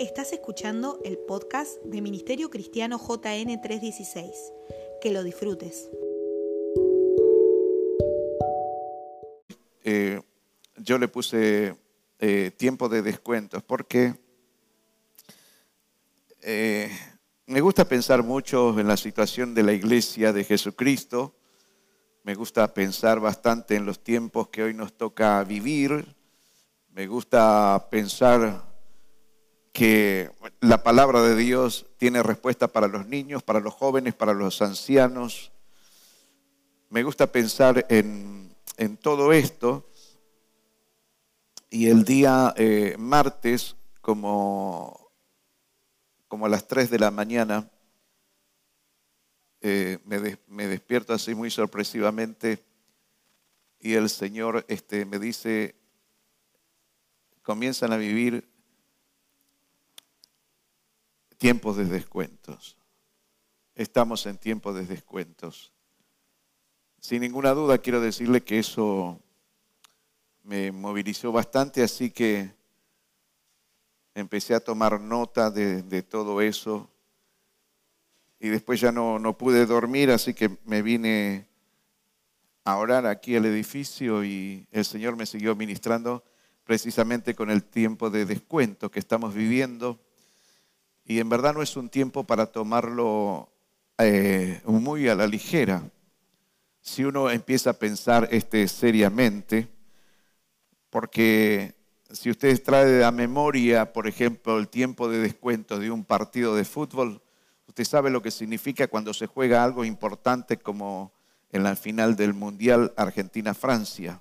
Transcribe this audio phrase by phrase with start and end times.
[0.00, 4.28] Estás escuchando el podcast de Ministerio Cristiano JN 316.
[5.00, 5.88] Que lo disfrutes.
[9.84, 10.20] Eh,
[10.78, 11.76] yo le puse
[12.18, 14.14] eh, tiempo de descuentos porque
[16.42, 16.90] eh,
[17.46, 21.36] me gusta pensar mucho en la situación de la iglesia de Jesucristo.
[22.24, 26.16] Me gusta pensar bastante en los tiempos que hoy nos toca vivir.
[26.90, 28.73] Me gusta pensar
[29.74, 34.62] que la palabra de Dios tiene respuesta para los niños, para los jóvenes, para los
[34.62, 35.50] ancianos.
[36.90, 39.90] Me gusta pensar en, en todo esto.
[41.70, 45.10] Y el día eh, martes, como,
[46.28, 47.68] como a las 3 de la mañana,
[49.60, 52.62] eh, me, me, despierto así muy sorpresivamente
[53.80, 55.74] y el Señor este, me dice,
[57.42, 58.53] comienzan a vivir
[61.44, 62.78] tiempos de descuentos.
[63.74, 65.74] Estamos en tiempos de descuentos.
[67.00, 69.20] Sin ninguna duda quiero decirle que eso
[70.42, 72.50] me movilizó bastante, así que
[74.14, 76.88] empecé a tomar nota de, todo eso
[78.40, 81.46] y después ya no, no, pude dormir, así que me vine
[82.64, 86.24] a orar aquí al edificio y el Señor me siguió ministrando
[86.64, 90.00] precisamente con el tiempo de descuento que estamos viviendo.
[91.06, 93.52] Y en verdad no es un tiempo para tomarlo
[93.98, 95.82] eh, muy a la ligera.
[96.80, 99.68] Si uno empieza a pensar este seriamente,
[100.88, 101.74] porque
[102.10, 106.64] si usted trae a memoria, por ejemplo, el tiempo de descuento de un partido de
[106.64, 107.20] fútbol,
[107.66, 111.12] usted sabe lo que significa cuando se juega algo importante como
[111.50, 114.20] en la final del Mundial Argentina-Francia.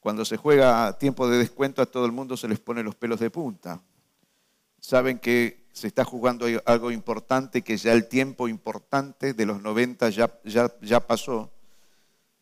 [0.00, 3.20] Cuando se juega tiempo de descuento a todo el mundo se les pone los pelos
[3.20, 3.80] de punta
[4.84, 10.10] saben que se está jugando algo importante, que ya el tiempo importante de los 90
[10.10, 11.50] ya, ya, ya pasó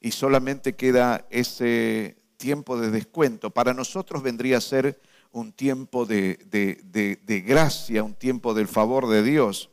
[0.00, 3.50] y solamente queda ese tiempo de descuento.
[3.50, 5.00] Para nosotros vendría a ser
[5.30, 9.70] un tiempo de, de, gracia, un tiempo del favor de Dios.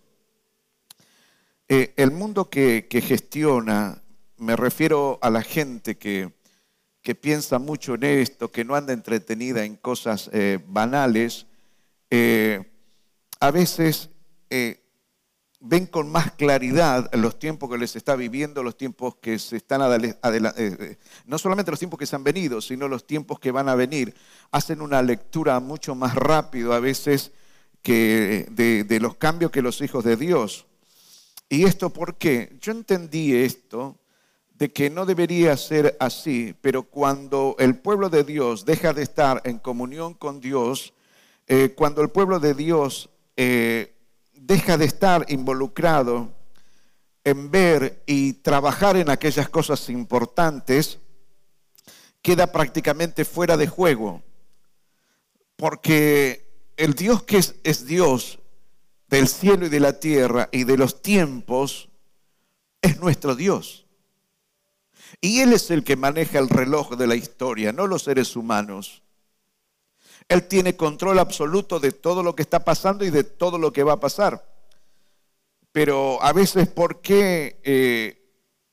[1.67, 4.03] Eh, el mundo que, que, gestiona,
[4.37, 6.31] me refiero a la gente que,
[7.01, 11.47] que, piensa mucho en esto, que no anda entretenida en cosas eh, banales,
[12.11, 12.63] eh,
[13.39, 14.09] a veces
[14.49, 14.83] eh,
[15.59, 19.81] ven con más claridad los tiempos que les está viviendo, los tiempos que se están
[19.81, 23.69] adelantando, eh, no solamente los tiempos que se han venido, sino los tiempos que van
[23.69, 24.13] a venir.
[24.51, 27.31] Hacen una lectura mucho más rápido a veces
[27.81, 30.65] que de, de los cambios que los hijos de Dios.
[31.49, 32.57] ¿Y esto por qué?
[32.61, 33.97] Yo entendí esto
[34.53, 39.41] de que no debería ser así, pero cuando el pueblo de Dios deja de estar
[39.45, 40.93] en comunión con Dios,
[41.47, 43.09] eh, cuando el pueblo de Dios
[43.41, 43.95] eh,
[44.33, 46.29] deja de estar involucrado
[47.23, 50.99] en ver y trabajar en aquellas cosas importantes,
[52.21, 54.21] queda prácticamente fuera de juego.
[55.55, 58.39] Porque el Dios que es, es Dios
[59.07, 61.87] del cielo y de la tierra y de los tiempos,
[62.81, 63.85] es nuestro Dios.
[65.21, 69.01] Y Él es el que maneja el reloj de la historia, no los seres humanos.
[70.29, 73.83] Él tiene control absoluto de todo lo que está pasando y de todo lo que
[73.83, 74.45] va a pasar.
[75.71, 78.19] Pero a veces, ¿por qué eh,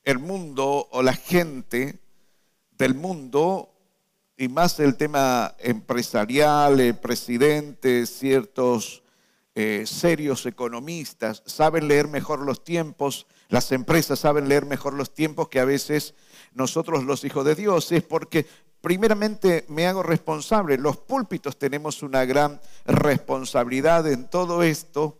[0.03, 1.99] el mundo o la gente
[2.77, 3.73] del mundo,
[4.37, 9.03] y más el tema empresarial, el presidente, ciertos
[9.55, 15.49] eh, serios economistas, saben leer mejor los tiempos, las empresas saben leer mejor los tiempos
[15.49, 16.13] que a veces
[16.53, 17.91] nosotros los hijos de Dios?
[17.91, 18.45] Es porque
[18.87, 20.77] primeramente me hago responsable.
[20.77, 25.19] Los púlpitos tenemos una gran responsabilidad en todo esto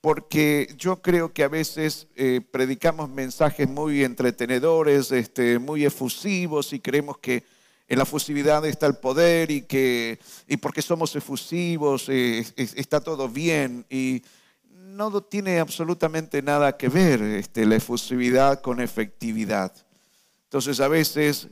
[0.00, 6.78] porque yo creo que a veces eh, predicamos mensajes muy entretenedores, este, muy efusivos y
[6.78, 7.42] creemos que
[7.88, 13.28] en la efusividad está el poder y que y porque somos efusivos eh, está todo
[13.28, 14.22] bien y
[14.74, 19.74] no tiene absolutamente nada que ver este, la efusividad con efectividad.
[20.44, 21.48] Entonces a veces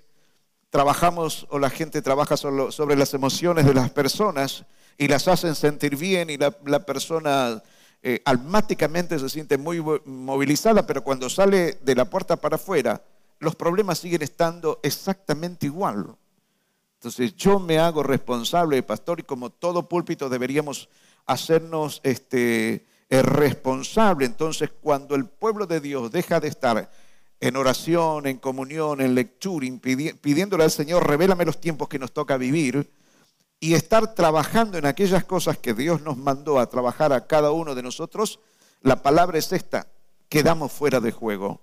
[0.70, 4.64] trabajamos o la gente trabaja sobre las emociones de las personas
[4.98, 6.50] y las hacen sentir bien y la,
[6.84, 7.62] persona
[8.02, 13.02] eh, almáticamente se siente muy movilizada, pero cuando sale de la puerta para afuera,
[13.38, 16.16] los problemas siguen estando exactamente igual.
[16.94, 20.88] Entonces yo me hago responsable, pastor, y como todo púlpito deberíamos
[21.26, 24.26] hacernos este, eh, responsable.
[24.26, 26.90] Entonces cuando el pueblo de Dios deja de estar
[27.40, 29.66] en oración, en comunión, en lectura,
[30.20, 32.90] pidiéndole al Señor, revélame los tiempos que nos toca vivir,
[33.60, 37.74] y estar trabajando en aquellas cosas que Dios nos mandó a trabajar a cada uno
[37.74, 38.40] de nosotros,
[38.82, 39.88] la palabra es esta,
[40.28, 41.60] quedamos fuera de juego.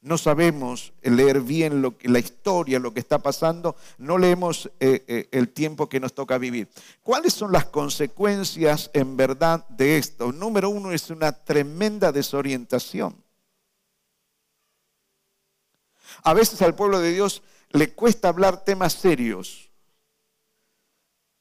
[0.00, 5.48] No sabemos leer bien la historia, lo que está pasando, no leemos eh, eh, el
[5.48, 6.68] tiempo que nos toca vivir.
[7.02, 10.30] ¿Cuáles son las consecuencias en verdad de esto?
[10.30, 13.23] Número uno es una tremenda desorientación.
[16.24, 19.70] A veces al pueblo de Dios le cuesta hablar temas serios.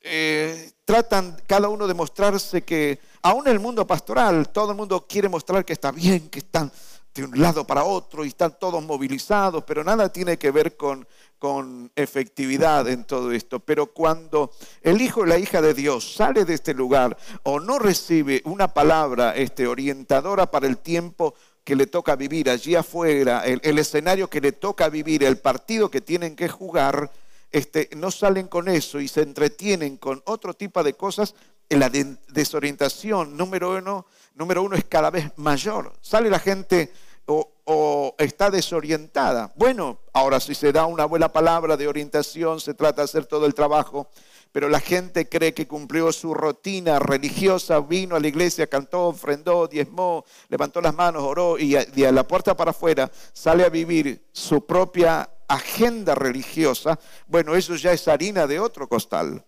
[0.01, 5.07] Eh, tratan cada uno de mostrarse que, aún en el mundo pastoral, todo el mundo
[5.07, 6.69] quiere mostrar que está bien, que están
[7.13, 11.07] de un lado para otro y están todos movilizados, pero nada tiene que ver con,
[11.37, 13.59] con efectividad en todo esto.
[13.59, 14.51] Pero cuando
[14.81, 18.73] el hijo o la hija de Dios sale de este lugar o no recibe una
[18.73, 24.41] palabra este, orientadora para el tiempo que le toca vivir allí afuera, el, escenario que
[24.41, 27.11] le toca vivir, el partido que tienen que jugar,
[27.51, 31.35] este, no salen con eso y se entretienen con otro tipo de cosas,
[31.69, 34.05] la desorientación número uno,
[34.35, 35.93] número uno es cada vez mayor.
[36.01, 36.91] Sale la gente
[37.25, 39.53] o, está desorientada.
[39.55, 43.45] Bueno, ahora si se da una buena palabra de orientación, se trata de hacer todo
[43.45, 44.09] el trabajo,
[44.53, 49.67] pero la gente cree que cumplió su rutina religiosa, vino a la iglesia, cantó, ofrendó,
[49.67, 54.63] diezmó, levantó las manos, oró y de la puerta para afuera sale a vivir su
[54.63, 56.99] propia agenda religiosa.
[57.25, 59.43] Bueno, eso ya es harina de otro costal.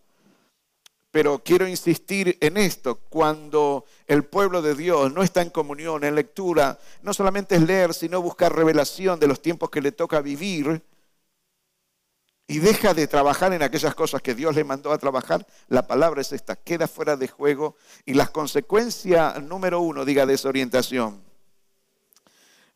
[1.11, 6.15] Pero quiero insistir en esto, cuando el pueblo de Dios no está en comunión, en
[6.15, 10.81] lectura, no solamente es leer, sino buscar revelación de los tiempos que le toca vivir
[12.47, 16.21] y deja de trabajar en aquellas cosas que Dios le mandó a trabajar, la palabra
[16.21, 17.75] es esta, queda fuera de juego
[18.05, 21.23] y las consecuencias número uno, diga desorientación.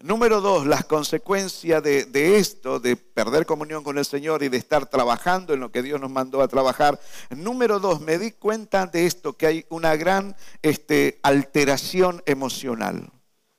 [0.01, 4.86] Número dos, las consecuencias de, esto, de perder comunión con el Señor y de estar
[4.86, 6.98] trabajando en lo que Dios nos mandó a trabajar.
[7.30, 13.12] Número dos, me di cuenta de esto, que hay una gran este, alteración emocional.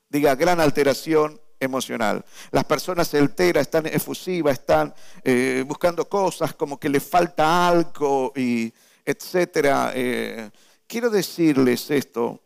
[0.09, 2.25] Diga, gran alteración emocional.
[2.51, 4.93] Las personas se alteran, están efusivas, están
[5.23, 8.73] eh, buscando cosas como que le falta algo, y
[9.05, 9.93] etcétera.
[9.95, 10.51] Eh,
[10.89, 12.41] quiero decirles esto,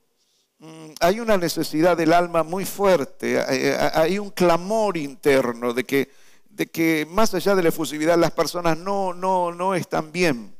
[0.64, 6.10] Mm, hay una necesidad del alma muy fuerte, hay un clamor interno de que,
[6.48, 10.56] de que más allá de la efusividad las personas no, no, no están bien.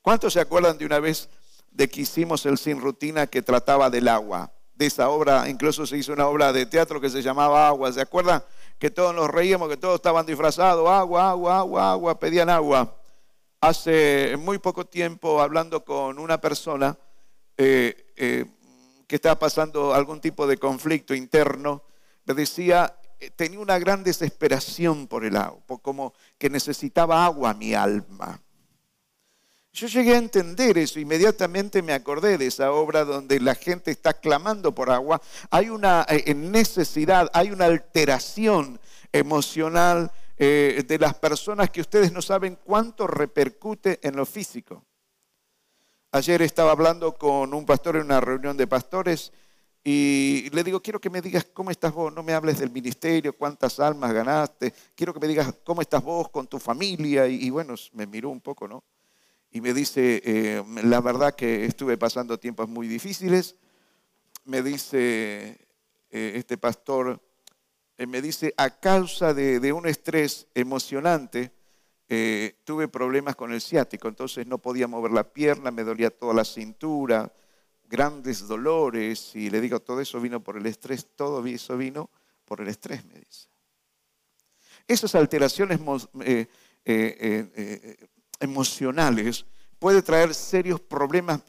[0.00, 1.28] ¿Cuántos se acuerdan de una vez
[1.72, 4.52] de que hicimos el Sin Rutina que trataba del agua?
[4.80, 7.92] De esa obra, incluso se hizo una obra de teatro que se llamaba Agua.
[7.92, 8.42] ¿Se acuerdan?
[8.78, 12.96] Que todos nos reíamos, que todos estaban disfrazados, agua, agua, agua, agua, pedían agua.
[13.60, 16.96] Hace muy poco tiempo, hablando con una persona,
[17.58, 18.46] eh, eh,
[19.06, 21.82] que estaba pasando algún tipo de conflicto interno,
[22.24, 27.74] me decía, eh, tenía una gran desesperación por el agua, como que necesitaba agua mi
[27.74, 28.40] alma.
[29.72, 34.14] Yo llegué a entender eso, inmediatamente me acordé de esa obra donde la gente está
[34.14, 35.22] clamando por agua.
[35.50, 38.80] Hay una eh, necesidad, hay una alteración
[39.12, 44.84] emocional eh, de las personas que ustedes no saben cuánto repercute en lo físico.
[46.12, 49.32] Ayer estaba hablando con un pastor en una reunión de pastores
[49.84, 53.36] y le digo, quiero que me digas cómo estás vos, no me hables del ministerio,
[53.36, 57.26] cuántas almas ganaste, quiero que me digas cómo estás vos con tu familia.
[57.28, 58.82] Y, bueno, me miró un poco, ¿no?
[59.52, 63.56] Y me dice, eh, la verdad que estuve pasando tiempos muy difíciles.
[64.44, 65.58] Me dice
[66.10, 67.20] eh, este pastor,
[67.98, 71.52] eh, me dice, a causa de, un estrés emocionante,
[72.64, 76.44] tuve problemas con el ciático, entonces no podía mover la pierna, me dolía toda la
[76.44, 77.32] cintura,
[77.84, 82.10] grandes dolores, y le digo, todo eso vino por el estrés, todo eso vino
[82.44, 83.48] por el estrés, me dice.
[84.88, 85.78] Esas alteraciones
[86.84, 88.08] eh,
[88.40, 89.46] emocionales
[89.78, 91.40] pueden traer serios problemas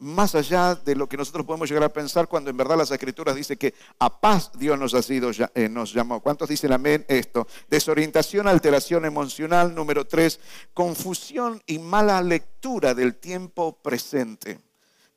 [0.00, 3.36] más allá de lo que nosotros podemos llegar a pensar cuando en verdad las escrituras
[3.36, 6.20] dicen que a paz Dios nos ha sido, eh, nos llamó.
[6.20, 7.46] ¿Cuántos dicen amén esto?
[7.68, 9.74] Desorientación, alteración emocional.
[9.74, 10.40] Número tres,
[10.72, 14.58] confusión y mala lectura del tiempo presente.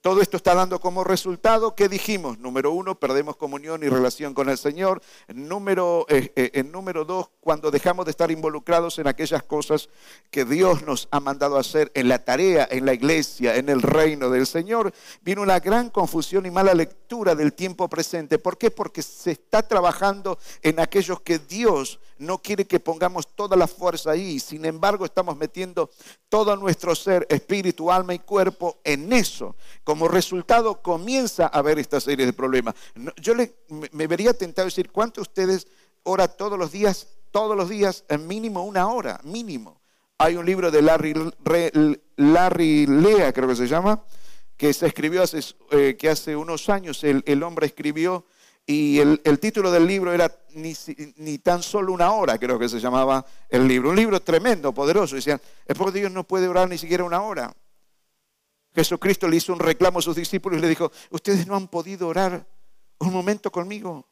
[0.04, 2.38] Todo esto está dando como resultado, ¿qué dijimos?
[2.38, 5.02] Número uno, perdemos comunión y relación con el Señor.
[5.34, 9.88] Número, eh, eh, en número dos, cuando dejamos de estar involucrados en aquellas cosas
[10.30, 14.30] que Dios nos ha mandado hacer en la tarea, en la iglesia, en el reino
[14.30, 18.40] del Señor, viene una gran confusión y mala lectura del tiempo presente.
[18.40, 18.72] ¿Por qué?
[18.72, 24.12] Porque se está trabajando en aquellos que Dios no quiere que pongamos toda la fuerza
[24.12, 24.40] ahí.
[24.40, 25.90] Sin embargo, estamos metiendo
[26.30, 29.56] todo nuestro ser, espíritu, alma y cuerpo en eso.
[29.84, 32.76] Como resultado, comienza a haber esta serie de problemas.
[33.22, 33.34] Yo
[33.92, 35.68] me vería tentado decir, ¿cuántos de ustedes
[36.04, 39.82] ora todos los días, todos los días, en mínimo una hora, mínimo?
[40.18, 41.14] Hay un libro de Larry,
[42.16, 44.04] Larry Lea, creo que se llama,
[44.56, 45.40] que se escribió hace,
[45.72, 48.26] eh, que hace unos años el, el hombre escribió
[48.66, 50.74] y el, título del libro era ni,
[51.18, 53.90] ni, tan solo una hora, creo que se llamaba el libro.
[53.90, 55.16] Un libro tremendo, poderoso.
[55.16, 57.54] Decían, es porque Dios no puede orar ni siquiera una hora.
[58.74, 62.08] Jesucristo le hizo un reclamo a sus discípulos y le dijo, ustedes no han podido
[62.08, 62.46] orar
[63.00, 64.08] un momento conmigo.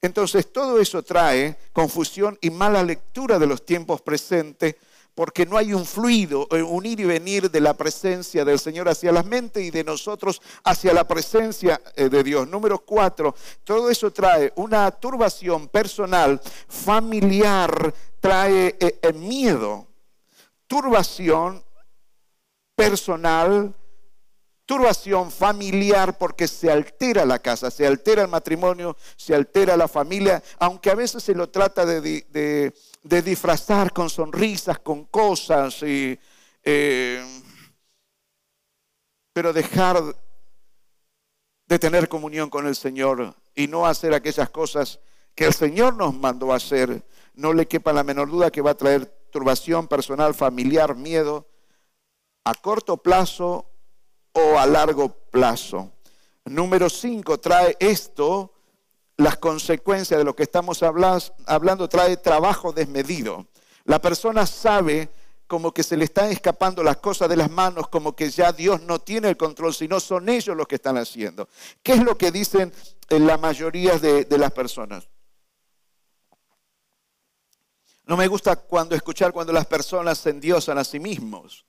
[0.00, 4.76] Entonces todo eso trae confusión y mala lectura de los tiempos presentes
[5.14, 8.88] porque no hay un fluido, eh, un ir y venir de la presencia del Señor
[8.88, 12.48] hacia la mente y de nosotros hacia la presencia eh, de Dios.
[12.48, 19.86] Número cuatro, todo eso trae una turbación personal, familiar, trae eh, miedo,
[20.66, 21.62] turbación
[22.74, 23.74] personal,
[24.70, 30.40] turbación familiar porque se altera la casa, se altera el matrimonio, se altera la familia,
[30.60, 32.72] aunque a veces se lo trata de,
[33.02, 36.20] disfrazar con sonrisas, con cosas, eh,
[39.32, 40.00] pero dejar
[41.66, 45.00] de tener comunión con el Señor y no hacer aquellas cosas
[45.34, 48.70] que el Señor nos mandó a hacer, no le quepa la menor duda que va
[48.70, 51.48] a traer turbación personal, familiar, miedo,
[52.44, 53.69] a corto plazo
[54.32, 55.92] o a largo plazo.
[56.44, 58.52] Número cinco, trae esto,
[59.16, 63.46] las consecuencias de lo que estamos hablando, trae trabajo desmedido.
[63.84, 65.08] La persona sabe
[65.46, 68.82] como que se le están escapando las cosas de las manos, como que ya Dios
[68.82, 71.48] no tiene el control, sino son ellos los que están haciendo.
[71.82, 72.72] ¿Qué es lo que dicen
[73.08, 75.08] la mayoría de, de las personas?
[78.04, 81.64] No me gusta cuando escuchar cuando las personas se endiosan a sí mismos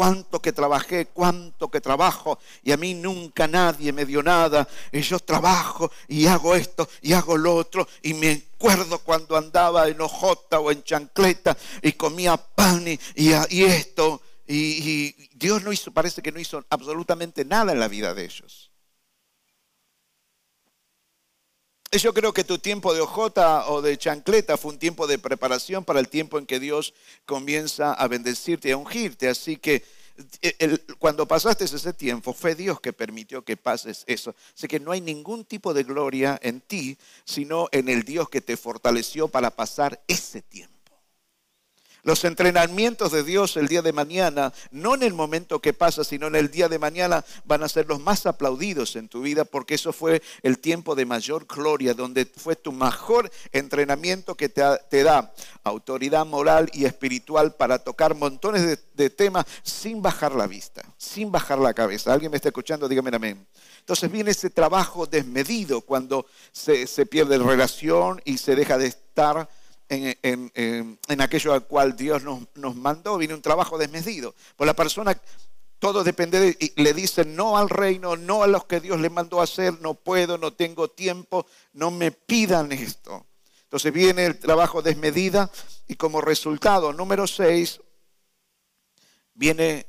[0.00, 5.02] cuánto que trabajé, cuánto que trabajo, y a mí nunca nadie me dio nada, y
[5.02, 10.00] yo trabajo y hago esto y hago lo otro, y me acuerdo cuando andaba en
[10.00, 15.92] hojota o en chancleta y comía pan y, y esto, y, y Dios no hizo,
[15.92, 18.69] parece que no hizo absolutamente nada en la vida de ellos.
[21.92, 25.84] Yo creo que tu tiempo de ojota o de chancleta fue un tiempo de preparación
[25.84, 26.94] para el tiempo en que Dios
[27.26, 29.28] comienza a bendecirte y a ungirte.
[29.28, 29.82] Así que
[30.40, 34.36] eh, cuando pasaste ese tiempo, fue Dios que permitió que pases eso.
[34.56, 38.40] Así que no hay ningún tipo de gloria en ti, sino en el Dios que
[38.40, 40.79] te fortaleció para pasar ese tiempo.
[42.02, 46.26] Los entrenamientos de Dios el día de mañana, no en el momento que pasa, sino
[46.28, 49.74] en el día de mañana, van a ser los más aplaudidos en tu vida, porque
[49.74, 55.32] eso fue el tiempo de mayor gloria, donde fue tu mejor entrenamiento que te, da
[55.64, 61.58] autoridad moral y espiritual para tocar montones de, temas sin bajar la vista, sin bajar
[61.58, 62.12] la cabeza.
[62.12, 62.86] ¿Alguien me está escuchando?
[62.86, 63.46] Dígame amén.
[63.78, 69.48] Entonces viene ese trabajo desmedido cuando se, se pierde relación y se deja de estar
[69.90, 74.34] en, aquello al cual Dios nos, mandó, viene un trabajo desmedido.
[74.56, 75.20] Pues la persona,
[75.78, 79.10] todo depende de, y le dicen no al reino, no a los que Dios le
[79.10, 83.26] mandó hacer, no puedo, no tengo tiempo, no me pidan esto.
[83.64, 85.50] Entonces viene el trabajo desmedida
[85.88, 87.80] y como resultado, número seis,
[89.34, 89.86] viene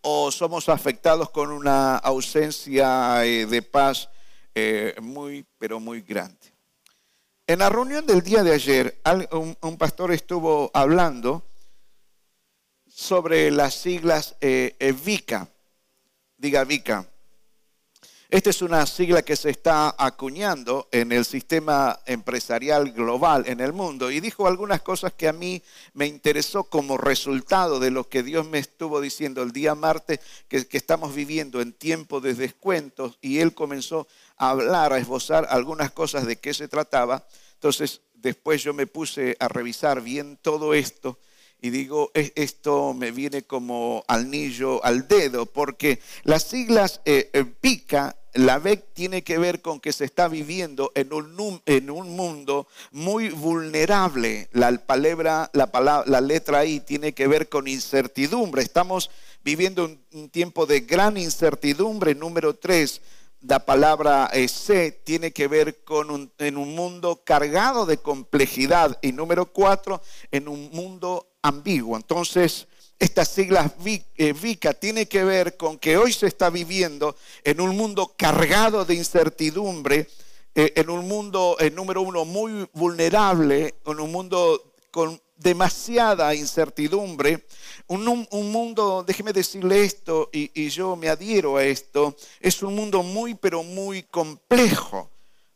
[0.00, 4.08] o somos afectados con una ausencia eh, de paz
[4.54, 6.53] eh, muy, pero muy grande.
[7.46, 8.98] En la reunión del día de ayer,
[9.60, 11.42] un, pastor estuvo hablando
[12.86, 15.46] sobre las siglas eh, eh, VICA.
[16.38, 17.06] Diga VICA.
[18.34, 23.72] Esta es una sigla que se está acuñando en el sistema empresarial global en el
[23.72, 25.62] mundo y dijo algunas cosas que a mí
[25.92, 30.66] me interesó como resultado de lo que Dios me estuvo diciendo el día martes, que,
[30.66, 35.92] que estamos viviendo en tiempo de descuentos y él comenzó a hablar, a esbozar algunas
[35.92, 37.24] cosas de qué se trataba.
[37.52, 41.20] Entonces, después yo me puse a revisar bien todo esto
[41.64, 48.14] y digo, esto me viene como anillo al dedo, porque las siglas eh, eh, PICA,
[48.34, 52.68] la VEC tiene que ver con que se está viviendo en un, en un mundo
[52.92, 54.50] muy vulnerable.
[54.52, 58.60] La palabra, la, letra I tiene que ver con incertidumbre.
[58.60, 59.10] Estamos
[59.42, 62.14] viviendo un, tiempo de gran incertidumbre.
[62.14, 63.00] Número tres,
[63.40, 68.98] la palabra C tiene que ver con un, en un mundo cargado de complejidad.
[69.00, 71.96] Y número cuatro, en un mundo ambiguo.
[71.96, 72.66] Entonces,
[72.98, 77.76] estas siglas VICA eh, tiene que ver con que hoy se está viviendo en un
[77.76, 80.08] mundo cargado de incertidumbre,
[80.54, 87.46] eh, en un mundo, en número uno, muy vulnerable, en un mundo con demasiada incertidumbre,
[87.88, 93.34] un, mundo, déjeme decirle esto, y, yo me adhiero a esto, es un mundo muy,
[93.34, 95.10] pero muy complejo,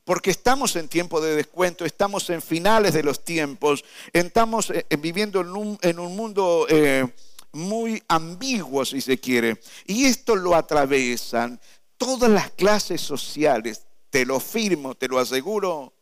[0.09, 5.43] porque estamos en tiempo de descuento, estamos en finales de los tiempos, estamos eh, viviendo
[5.83, 7.07] en un, mundo eh,
[7.53, 9.61] muy ambiguo, si se quiere.
[9.85, 11.61] Y esto lo atraviesan
[11.99, 15.93] todas las clases sociales, te lo firmo, te lo aseguro.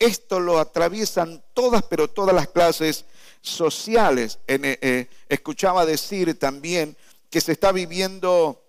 [0.00, 3.04] Esto lo atraviesan todas, pero todas las clases
[3.40, 4.40] sociales.
[4.48, 6.96] Eh, escuchaba decir también
[7.30, 8.60] que se está viviendo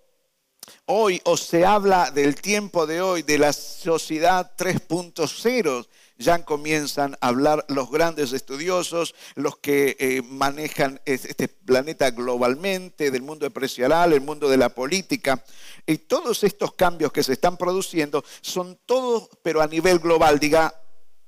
[0.85, 5.87] hoy o se habla del tiempo de hoy, de la sociedad 3.0.
[6.17, 13.21] Ya comienzan a hablar los grandes estudiosos, los que eh, manejan este planeta globalmente, del
[13.21, 15.43] mundo empresarial, el mundo de la política.
[15.85, 20.73] Y todos estos cambios que se están produciendo son todos, pero a nivel global, diga,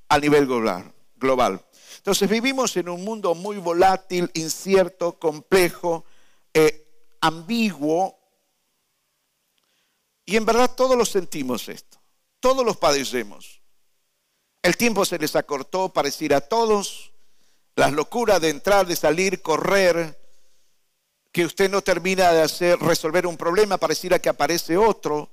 [0.10, 0.94] a nivel global.
[1.16, 1.66] global.
[1.98, 6.04] Entonces vivimos en un mundo muy volátil, incierto, complejo,
[6.54, 6.88] eh,
[7.22, 8.21] ambiguo,
[10.32, 12.02] y en verdad todos lo sentimos esto,
[12.40, 13.62] todos los padecemos.
[14.62, 17.12] El tiempo se les acortó, pareciera a todos,
[17.76, 20.18] las locuras de entrar, de salir, correr,
[21.34, 25.30] que usted no termina de hacer resolver un problema, pareciera que aparece otro.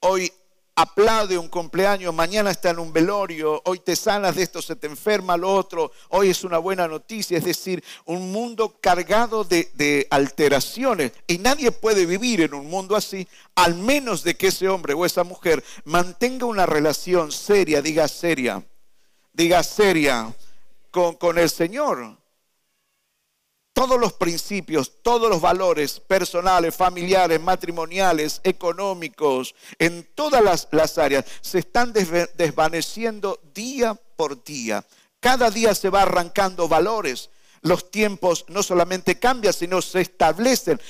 [0.00, 0.32] Hoy
[0.76, 4.86] aplaude un cumpleaños, mañana está en un velorio, hoy te sanas de esto, se te
[4.86, 11.12] enferma lo otro, hoy es una buena noticia, es decir, un mundo cargado de, alteraciones.
[11.26, 15.06] Y nadie puede vivir en un mundo así, al menos de que ese hombre o
[15.06, 18.62] esa mujer mantenga una relación seria, diga seria,
[19.32, 20.30] diga seria
[20.90, 22.18] con, con el Señor
[23.76, 30.42] todos los principios, todos los valores personales, familiares, matrimoniales, económicos, en todas
[30.72, 34.82] las, áreas, se están desvaneciendo día por día.
[35.20, 37.28] Cada día se va arrancando valores.
[37.60, 40.80] Los tiempos no solamente cambian, sino se establecen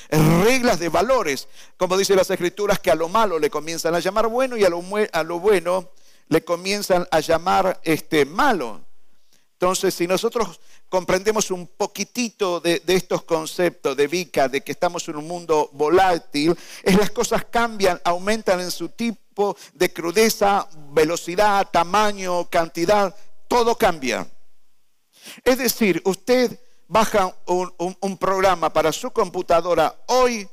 [0.45, 1.49] reglas de valores.
[1.77, 4.69] Como dicen las escrituras, que a lo malo le comienzan a llamar bueno y a
[4.69, 4.81] lo,
[5.13, 5.91] a lo bueno
[6.29, 8.87] le comienzan a llamar este, malo.
[9.55, 15.17] Entonces, si nosotros comprendemos un poquitito de, estos conceptos de Vika, de que estamos en
[15.17, 22.49] un mundo volátil, es las cosas cambian, aumentan en su tipo de crudeza, velocidad, tamaño,
[22.49, 23.15] cantidad,
[23.49, 24.27] todo cambia.
[25.45, 30.49] Es decir, usted baja un, programa para su computadora hoy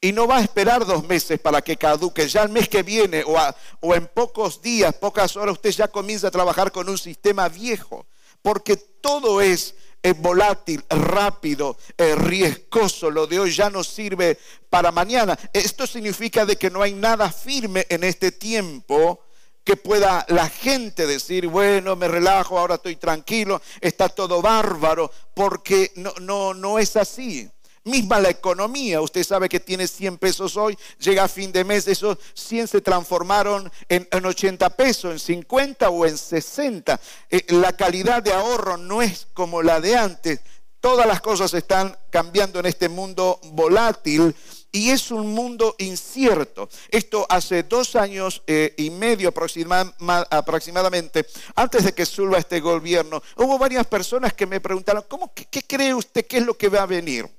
[0.00, 2.26] y no va a esperar dos meses para que caduque.
[2.26, 3.36] Ya el mes que viene o,
[3.80, 8.06] o en pocos días, pocas horas, usted ya comienza a trabajar con un sistema viejo.
[8.46, 9.74] Porque todo es
[10.18, 13.10] volátil, rápido, riesgoso.
[13.10, 14.38] Lo de hoy ya no sirve
[14.70, 15.36] para mañana.
[15.52, 19.18] Esto significa de que no hay nada firme en este tiempo
[19.64, 25.90] que pueda la gente decir, bueno, me relajo, ahora estoy tranquilo, está todo bárbaro, porque
[25.96, 27.50] no, no, no es así.
[27.86, 31.86] Misma la economía, usted sabe que tiene 100 pesos hoy, llega a fin de mes,
[31.86, 37.00] esos 100 se transformaron en, 80 pesos, en 50 o en 60.
[37.30, 40.40] Eh, la calidad de ahorro no es como la de antes.
[40.80, 44.34] Todas las cosas están cambiando en este mundo volátil
[44.72, 46.68] y es un mundo incierto.
[46.90, 53.58] Esto hace dos años eh, y medio aproximadamente, antes de que suba este gobierno, hubo
[53.58, 56.86] varias personas que me preguntaron, ¿cómo, qué cree usted qué es lo que va a
[56.86, 57.35] venir?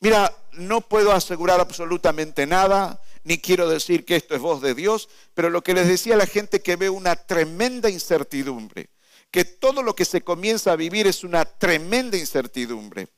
[0.00, 5.08] Mira, no puedo asegurar absolutamente nada, ni quiero decir que esto es voz de Dios,
[5.34, 8.90] pero lo que les decía a la gente que ve una tremenda incertidumbre,
[9.30, 13.08] que todo lo que se comienza a vivir es una tremenda incertidumbre.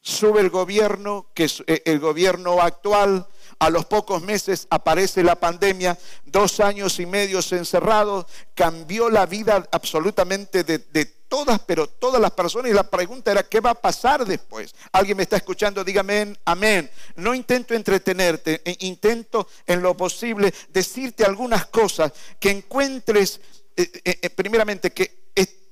[0.00, 3.26] Sube el gobierno, que es eh, el gobierno actual,
[3.58, 9.66] a los pocos meses aparece la pandemia, dos años y medio encerrados, cambió la vida
[9.72, 12.70] absolutamente de, de todas, pero todas las personas.
[12.70, 14.74] Y la pregunta era, ¿qué va a pasar después?
[14.92, 16.90] Alguien me está escuchando, dígame amén.
[17.16, 23.40] No intento entretenerte, e intento en lo posible decirte algunas cosas que encuentres,
[23.76, 25.28] eh, eh, eh, primeramente, que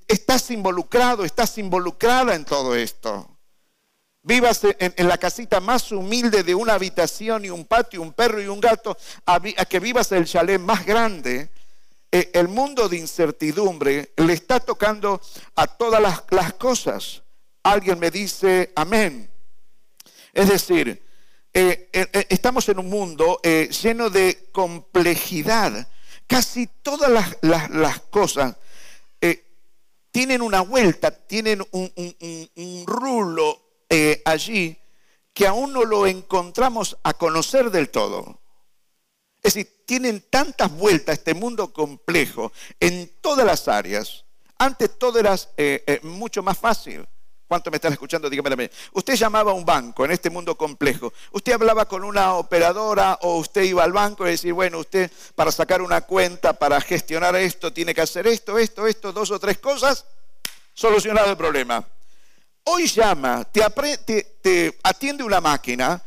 [0.07, 3.29] estás involucrado, estás involucrada en todo esto.
[4.23, 8.49] Vivas en, la casita más humilde de una habitación y un patio, un perro y
[8.49, 11.49] un gato, a, que vivas el chalet más grande
[12.19, 15.21] eh, el mundo de incertidumbre le está tocando
[15.55, 16.01] a todas
[16.31, 17.23] las, cosas.
[17.63, 19.31] Alguien me dice amén.
[20.33, 21.05] Es decir,
[21.53, 25.87] eh, eh, estamos en un mundo lleno de complejidad.
[26.27, 28.57] Casi todas las, cosas
[30.11, 31.93] tienen una vuelta, tienen un,
[32.57, 33.61] un rulo
[34.25, 34.79] allí
[35.35, 38.41] que aún no lo encontramos a conocer del todo.
[39.47, 44.25] Es decir, tienen tantas vueltas este mundo complejo en todas las áreas.
[44.59, 47.07] Antes todo era eh, eh, mucho más fácil.
[47.47, 48.29] ¿Cuánto me están escuchando?
[48.29, 48.69] Dígame.
[48.93, 51.13] Usted llamaba a un banco en este mundo complejo.
[51.31, 55.53] Usted hablaba con una operadora o usted iba al banco y decía, bueno, usted para
[55.53, 59.59] sacar una cuenta, para gestionar esto, tiene que hacer esto, esto, esto, dos o tres
[59.59, 60.07] cosas.
[60.75, 61.87] Solucionado el problema.
[62.65, 63.63] Hoy llama, te,
[64.43, 66.03] te atiende una máquina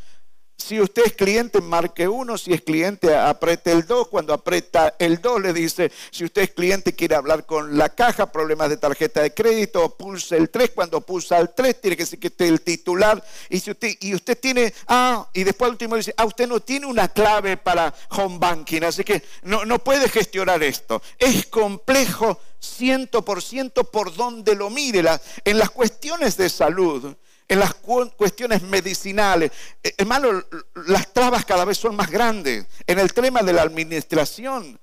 [0.59, 2.37] si usted es cliente, marque uno.
[2.37, 4.09] Si es cliente, apriete el 2.
[4.09, 8.31] Cuando aprieta el 2, le dice, si usted es cliente, quiere hablar con la caja,
[8.31, 10.71] problemas de tarjeta de crédito, pulse el 3.
[10.75, 13.23] Cuando pulsa el 3, tiene que decir que esté el titular.
[13.49, 16.59] Y, si usted, y usted tiene, ah, y después al último dice, ah, usted no
[16.59, 21.01] tiene una clave para home banking, así que no, no puede gestionar esto.
[21.17, 25.03] Es complejo ciento por ciento por donde lo mire.
[25.45, 27.15] en las cuestiones de salud,
[27.49, 29.51] en las cuestiones medicinales.
[29.83, 30.43] Eh, hermano,
[30.87, 32.65] las trabas cada vez son más grandes.
[32.87, 34.79] En el tema de la administración,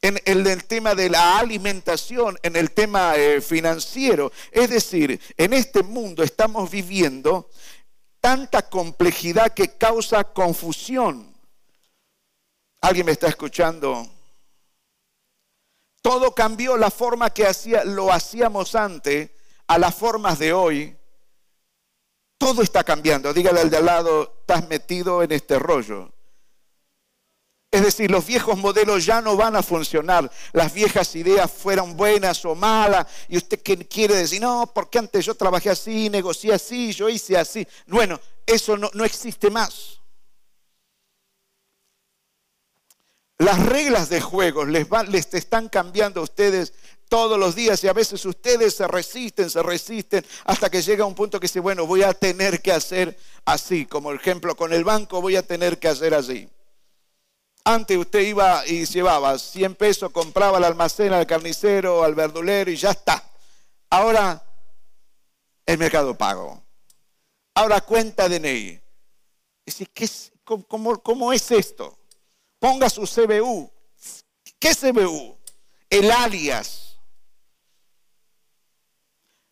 [0.00, 4.32] en el, tema de la alimentación, en el tema eh, financiero.
[4.52, 7.50] Es decir, en este mundo estamos viviendo
[8.20, 11.34] tanta complejidad que causa confusión.
[12.80, 14.06] ¿Alguien me está escuchando?
[16.00, 19.30] Todo cambió la forma que hacía, lo hacíamos antes
[19.66, 20.96] a las formas de hoy.
[22.40, 23.34] Todo está cambiando.
[23.34, 26.10] Dígale al de al lado, estás metido en este rollo.
[27.70, 30.32] Es decir, los viejos modelos ya no van a funcionar.
[30.54, 33.06] Las viejas ideas fueron buenas o malas.
[33.28, 37.68] Y usted quiere decir, no, porque antes yo trabajé así, negocié así, yo hice así.
[37.86, 40.00] Bueno, eso no, no existe más.
[43.36, 46.72] Las reglas de juego les, les están cambiando a ustedes
[47.10, 51.16] todos los días y a veces ustedes se resisten, se resisten hasta que llega un
[51.16, 55.20] punto que dice, bueno, voy a tener que hacer así, como ejemplo con el banco
[55.20, 56.48] voy a tener que hacer así.
[57.64, 62.76] Antes usted iba y llevaba 100 pesos, compraba el almacén al carnicero, al verdulero y
[62.76, 63.22] ya está.
[63.90, 64.42] Ahora
[65.66, 66.62] el mercado pago.
[67.54, 68.28] Ahora cuenta.
[68.28, 68.80] ¿qué
[69.96, 71.98] es, cómo, ¿Cómo es esto?
[72.60, 73.68] Ponga su CBU.
[74.60, 75.36] ¿Qué CBU?
[75.90, 76.89] El alias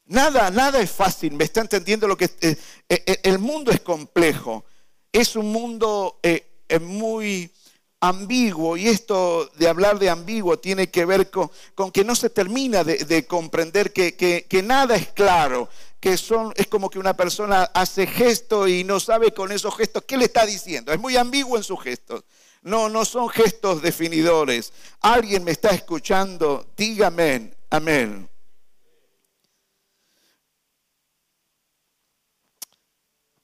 [0.09, 2.31] Nada, nada es fácil, me está entendiendo lo que...
[2.41, 2.57] Eh,
[2.89, 4.65] eh, el mundo es complejo,
[5.13, 6.49] es un mundo eh,
[6.81, 7.53] muy
[8.01, 11.51] ambiguo y esto de hablar de ambiguo tiene que ver con,
[11.93, 15.69] que no se termina de, comprender que, nada es claro,
[16.01, 20.05] que son, es como que una persona hace gesto y no sabe con esos gestos
[20.07, 22.25] qué le está diciendo, es muy ambiguo en sus gestos.
[22.63, 24.73] No, no son gestos definidores.
[25.01, 28.29] Alguien me está escuchando, dígame, amén.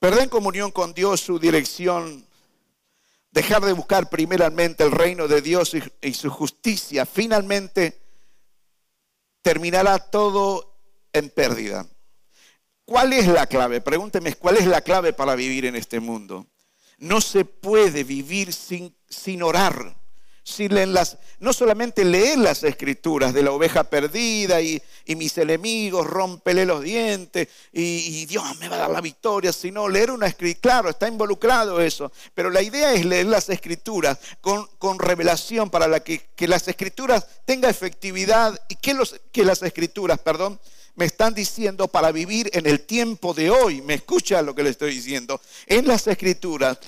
[0.04, 2.26] Perder comunión con Dios su dirección,
[3.30, 8.02] dejar de buscar primeramente el reino de Dios y, su justicia, finalmente
[9.40, 10.76] terminará todo
[11.10, 11.86] en pérdida.
[12.84, 13.80] ¿Cuál es la clave?
[13.80, 16.48] Pregúnteme, ¿cuál es la clave para vivir en este mundo?
[16.98, 19.96] No se puede vivir sin, sin orar
[20.44, 26.07] si leen las, no solamente leer las escrituras de la oveja perdida y, mis enemigos,
[26.07, 30.61] rómpele los dientes y, Dios me va a dar la victoria, sino leer una escritura,
[30.61, 36.00] claro, está involucrado eso, pero la idea es leer las escrituras con, revelación para la
[36.00, 40.61] que, las escrituras tengan efectividad y que, los, que las escrituras, perdón,
[40.94, 43.80] me están diciendo para vivir en el tiempo de hoy.
[43.83, 45.40] ¿Me escucha lo que le estoy diciendo?
[45.66, 46.78] En las escrituras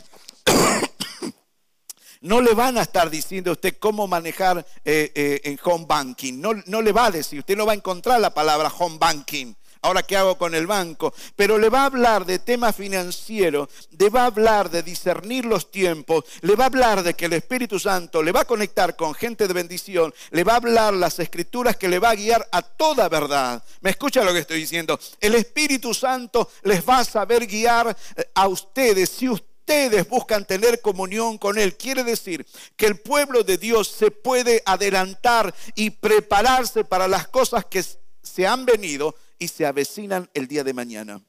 [2.21, 6.41] no le van a estar diciendo a usted cómo manejar eh, eh, en home banking.
[6.41, 9.55] No, no le va a decir, usted no va a encontrar la palabra home banking.
[9.83, 11.15] Ahora, ¿qué hago con el banco?
[11.37, 15.71] Pero le va a hablar de tema financiero, le va a hablar de discernir los
[15.71, 19.15] tiempos, le va a hablar de que el Espíritu Santo le va a conectar con
[19.15, 22.63] gente de bendición, le va a hablar las escrituras que le va a guiar a
[22.63, 23.63] toda verdad.
[23.81, 24.99] ¿Me escucha lo que estoy diciendo?
[25.21, 30.45] El Espíritu Santo les va a saber guiar eh, a ustedes si usted ustedes buscan
[30.45, 31.77] tener comunión con Él.
[31.77, 37.65] Quiere decir que el pueblo de Dios se puede adelantar y prepararse para las cosas
[37.65, 37.85] que
[38.23, 41.21] se han venido y se avecinan el día de mañana.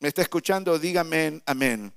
[0.00, 0.78] ¿Me está escuchando?
[0.78, 1.90] Dígame amén.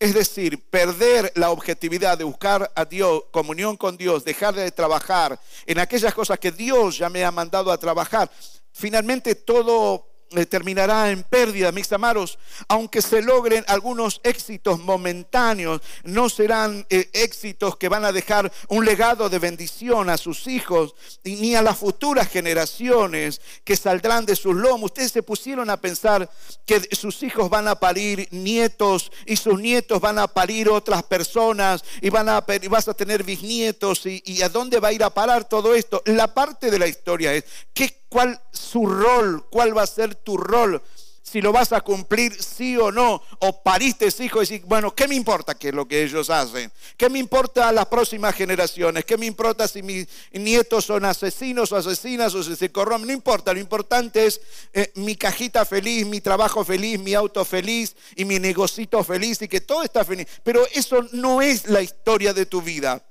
[0.00, 5.38] Es decir, perder la objetividad de buscar a Dios, comunión con Dios, dejar de trabajar
[5.66, 8.28] en aquellas cosas que Dios ya me ha mandado a trabajar.
[8.72, 10.09] Finalmente todo
[10.48, 12.38] terminará en pérdida, mis amados,
[12.68, 18.84] aunque se logren algunos éxitos momentáneos, no serán eh, éxitos que van a dejar un
[18.84, 24.54] legado de bendición a sus hijos ni a las futuras generaciones que saldrán de sus
[24.54, 24.90] lomos.
[24.90, 26.30] Ustedes se pusieron a pensar
[26.64, 31.84] que sus hijos van a parir nietos y sus nietos van a parir otras personas
[32.00, 35.10] y van a vas a tener bisnietos y, y a dónde va a ir a
[35.10, 36.02] parar todo esto.
[36.06, 40.36] La parte de la historia es que cuál su rol, cuál va a ser tu
[40.36, 40.82] rol
[41.30, 45.06] si lo vas a cumplir sí o no, o pariste hijos y decís, bueno, ¿qué
[45.06, 46.72] me importa qué es lo que ellos hacen?
[46.96, 49.04] ¿Qué me importa a las próximas generaciones?
[49.04, 53.06] ¿Qué me importa si mis nietos son asesinos o asesinas o si se corrompen?
[53.06, 54.40] No importa, lo importante es
[54.72, 59.46] eh, mi cajita feliz, mi trabajo feliz, mi auto feliz y mi negocito feliz y
[59.46, 60.26] que todo está feliz.
[60.42, 63.04] Pero eso no es la historia de tu vida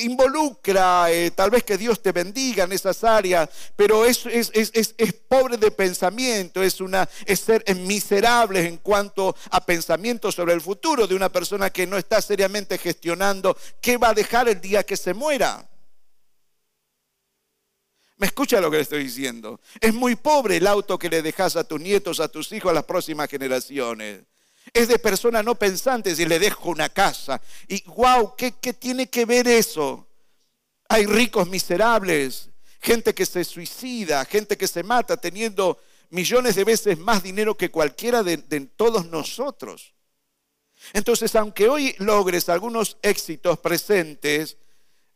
[0.00, 5.56] involucra eh, tal vez que Dios te bendiga en esas áreas, pero es, es, pobre
[5.56, 11.14] de pensamiento, es, una, es ser miserable en cuanto a pensamiento sobre el futuro de
[11.14, 15.14] una persona que no está seriamente gestionando qué va a dejar el día que se
[15.14, 15.68] muera.
[18.18, 19.60] ¿Me escucha lo que le estoy diciendo?
[19.80, 22.74] Es muy pobre el auto que le dejas a tus nietos, a tus hijos, a
[22.74, 24.22] las próximas generaciones.
[24.72, 27.40] Es de persona no pensante si le dejo una casa.
[27.68, 30.08] Y wow, ¿qué, ¿qué, tiene que ver eso?
[30.88, 35.78] Hay ricos miserables, gente que se suicida, gente que se mata teniendo
[36.10, 38.38] millones de veces más dinero que cualquiera de
[38.76, 39.94] todos nosotros.
[40.92, 44.56] Entonces, aunque hoy logres algunos éxitos presentes,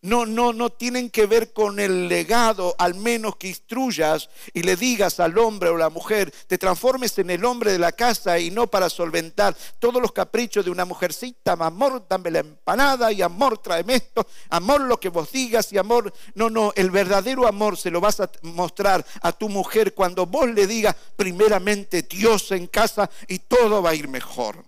[0.06, 4.76] no, no, no tienen que ver con el legado, al menos que instruyas y le
[4.76, 8.52] digas al hombre o la mujer, te transformes en el hombre de la casa y
[8.52, 13.58] no para solventar todos los caprichos de una mujercita, amor, dame la empanada y amor,
[13.58, 17.90] tráeme esto, amor lo que vos digas y amor, no, no, el verdadero amor se
[17.90, 23.10] lo vas a mostrar a tu mujer cuando vos le digas primeramente Dios en casa
[23.26, 24.64] y todo va a ir mejor.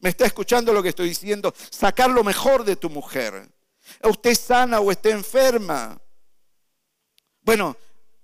[0.00, 1.52] ¿Me está escuchando lo que estoy diciendo?
[1.70, 3.53] Sacar lo mejor de tu mujer
[4.02, 6.00] usted sana o esté enferma.
[7.42, 7.76] Bueno,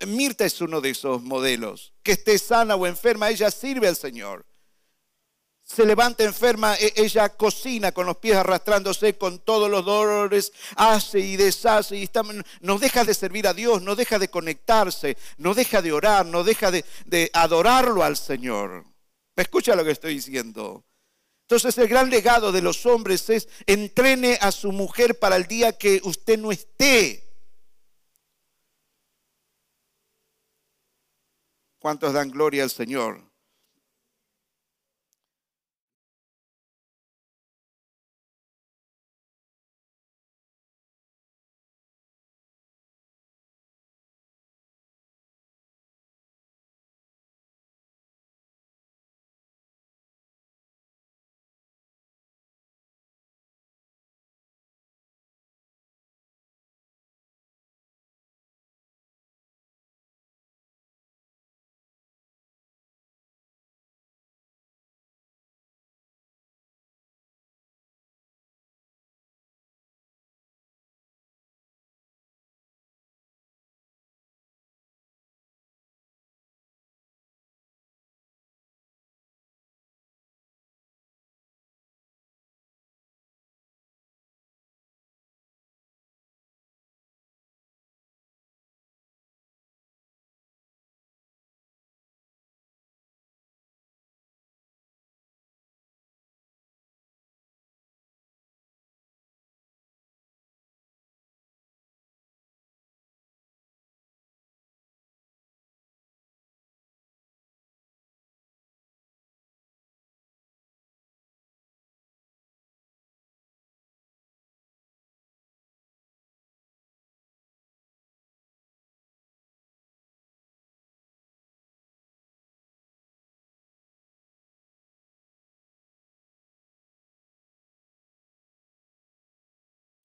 [0.07, 1.93] Mirta es uno de esos modelos.
[2.03, 4.47] Que esté sana o enferma, ella sirve al Señor.
[5.63, 11.21] Se levanta enferma, e, ella cocina con los pies arrastrándose con todos los dolores, hace
[11.21, 12.23] y deshace y está,
[12.61, 16.43] no deja de servir a Dios, no deja de conectarse, no deja de orar, no
[16.43, 16.85] deja de,
[17.33, 18.85] adorarlo al Señor.
[19.37, 20.85] ¿Me escucha lo que estoy diciendo?
[21.51, 25.77] Entonces el gran legado de los hombres es entrene a su mujer para el día
[25.77, 27.29] que usted no esté.
[31.81, 33.30] ¿Cuántos dan gloria al Señor?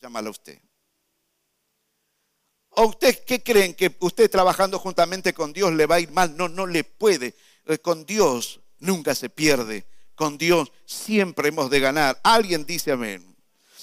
[0.06, 0.62] Llámalo usted.
[2.70, 6.38] ¿O usted qué creen que usted trabajando juntamente con Dios le va a ir mal?
[6.38, 7.34] No, no le puede.
[7.66, 9.88] Eh, con Dios nunca se pierde.
[10.14, 12.20] Con Dios siempre hemos de ganar.
[12.22, 13.36] Alguien dice amén.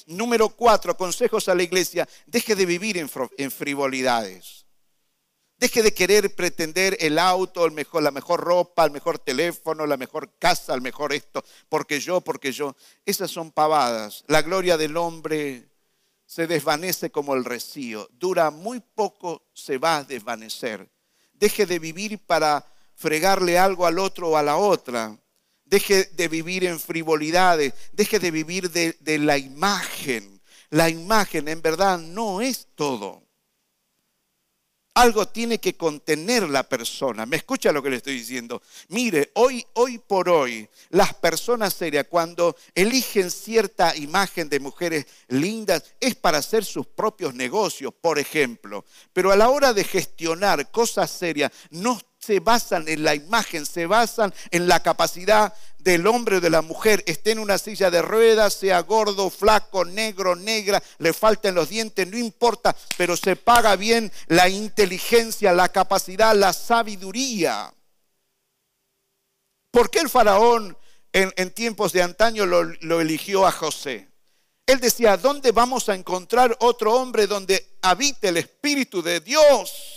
[0.06, 2.08] Número cuatro, consejos a la iglesia.
[2.26, 4.66] Deje de vivir en, frivolidades.
[5.58, 9.96] Deje de querer pretender el auto, el mejor, la mejor ropa, el mejor teléfono, la
[9.96, 12.76] mejor casa, el mejor esto, porque yo, porque yo.
[13.06, 14.24] Esas son pavadas.
[14.28, 15.71] La gloria del hombre
[16.32, 18.08] se desvanece como el rocío.
[18.12, 20.90] Dura muy poco, se va a desvanecer.
[21.34, 25.14] Deje de vivir para fregarle algo al otro o a la otra.
[25.66, 27.74] Deje de vivir en frivolidades.
[27.92, 30.40] Deje de vivir de, de la imagen.
[30.70, 33.22] La imagen en verdad no es todo.
[34.94, 37.24] Algo tiene que contener la persona.
[37.24, 38.60] ¿Me escucha lo que le estoy diciendo?
[38.88, 45.94] Mire, hoy, hoy por hoy, las personas serias, cuando eligen cierta imagen de mujeres lindas,
[45.98, 48.84] es para hacer sus propios negocios, por ejemplo.
[49.14, 53.86] Pero a la hora de gestionar cosas serias, no se basan en la imagen, se
[53.86, 58.00] basan en la capacidad del hombre o de la mujer, esté en una silla de
[58.00, 63.74] ruedas, sea gordo, flaco, negro, negra, le falten los dientes, no importa, pero se paga
[63.74, 67.74] bien la inteligencia, la capacidad, la sabiduría.
[69.72, 70.76] ¿Por qué el faraón
[71.12, 74.08] en, tiempos de antaño lo, lo eligió a José?
[74.64, 79.91] Él decía, ¿dónde vamos a encontrar otro hombre donde habite el Espíritu de Dios?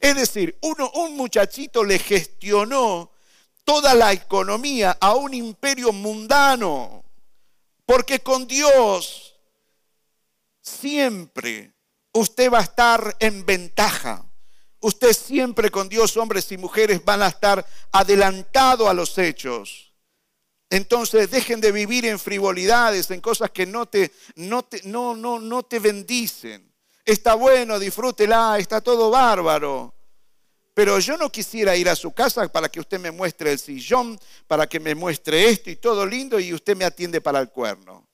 [0.00, 3.10] Es decir, uno, un muchachito le gestionó
[3.64, 7.04] toda la economía a un imperio mundano,
[7.84, 9.34] porque con Dios
[10.60, 11.72] siempre
[12.12, 14.24] usted va a estar en ventaja.
[14.80, 19.94] Usted siempre con Dios, hombres y mujeres, van a estar adelantado a los hechos.
[20.68, 25.38] Entonces dejen de vivir en frivolidades, en cosas que no te, no te, no, no,
[25.38, 26.65] no te bendicen.
[27.06, 29.94] Está bueno, disfrútela, está todo bárbaro.
[30.74, 34.18] Pero yo no quisiera ir a su casa para que usted me muestre el sillón,
[34.48, 38.08] para que me muestre esto y todo lindo y usted me atiende para el cuerno.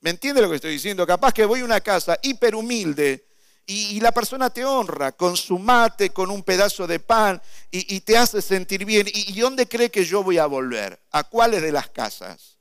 [0.00, 1.06] ¿Me entiende lo que estoy diciendo?
[1.06, 3.28] Capaz que voy a una casa hiper humilde
[3.66, 8.16] y, la persona te honra con su mate, con un pedazo de pan y, te
[8.16, 9.06] hace sentir bien.
[9.06, 10.98] ¿Y, ¿Y dónde cree que yo voy a volver?
[11.10, 12.58] ¿A cuáles de las casas?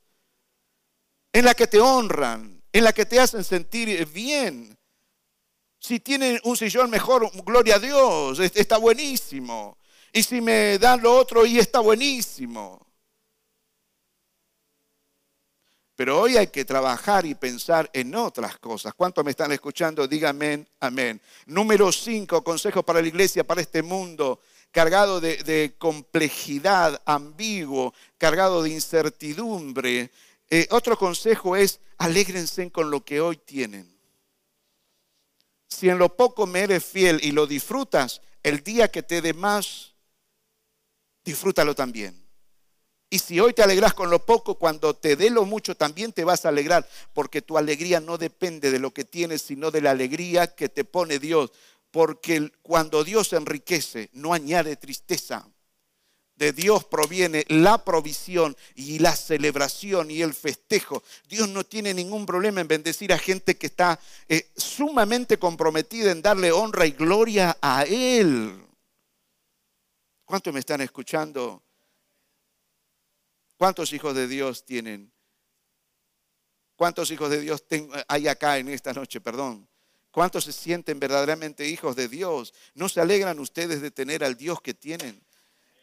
[1.32, 4.75] En la que te honran, en la que te hacen sentir bien
[5.86, 9.78] si tienen un sillón mejor, gloria a Dios, está buenísimo.
[10.12, 12.84] Y si me dan lo otro, y está buenísimo.
[15.96, 18.94] Pero hoy hay que trabajar y pensar en otras cosas.
[18.96, 20.08] ¿Cuántos me están escuchando?
[20.08, 21.22] Díganme amén.
[21.46, 24.40] Número cinco, consejo para la iglesia, para este mundo,
[24.72, 30.12] cargado de, complejidad, ambiguo, cargado de incertidumbre.
[30.50, 33.95] Eh, otro consejo es, alégrense con lo que hoy tienen.
[35.68, 39.34] Si en lo poco me eres fiel y lo disfrutas, el día que te dé
[39.34, 39.96] más,
[41.24, 42.26] disfrútalo también.
[43.10, 46.24] Y si hoy te alegras con lo poco, cuando te dé lo mucho también te
[46.24, 49.92] vas a alegrar, porque tu alegría no depende de lo que tienes, sino de la
[49.92, 51.52] alegría que te pone Dios.
[51.92, 55.48] Porque cuando Dios enriquece, no añade tristeza
[56.36, 61.04] de Dios proviene la provisión y la celebración y el festejo.
[61.30, 66.22] Dios no tiene ningún problema en bendecir a gente que está eh, sumamente comprometida en
[66.22, 68.62] darle honra y gloria a Él.
[70.26, 71.64] ¿Cuántos me están escuchando?
[73.58, 75.14] ¿Cuántos hijos de Dios tienen?
[76.76, 77.64] ¿Cuántos hijos de Dios
[78.08, 79.22] hay acá en esta noche?
[79.22, 79.70] Perdón.
[80.12, 82.54] ¿Cuántos se sienten verdaderamente hijos de Dios?
[82.74, 85.25] ¿No se alegran ustedes de tener al Dios que tienen?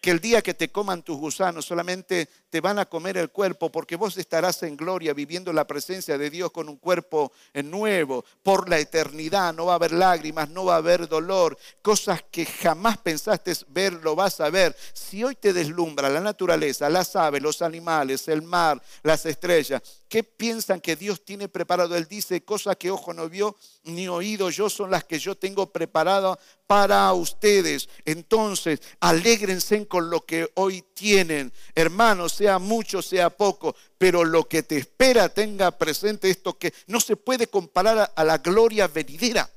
[0.03, 3.71] Que el día que te coman tus gusanos solamente te van a comer el cuerpo
[3.71, 8.69] porque vos estarás en gloria viviendo la presencia de Dios con un cuerpo nuevo por
[8.69, 9.55] la eternidad.
[9.55, 13.93] No va a haber lágrimas, no va a haber dolor, cosas que jamás pensaste ver,
[13.93, 14.77] lo vas a ver.
[14.93, 20.23] Si hoy te deslumbra la naturaleza, las aves, los animales, el mar, las estrellas, ¿qué
[20.23, 21.97] piensan que Dios tiene preparado?
[21.97, 25.73] Él dice, cosas que ojo no vio ni oído yo son las que yo tengo
[25.73, 27.89] preparado para ustedes.
[28.05, 31.51] Entonces, alégrense con lo que hoy tienen.
[31.75, 37.01] Hermanos, sea mucho, sea poco, pero lo que te espera tenga presente esto que no
[37.01, 39.49] se puede comparar a la gloria venidera.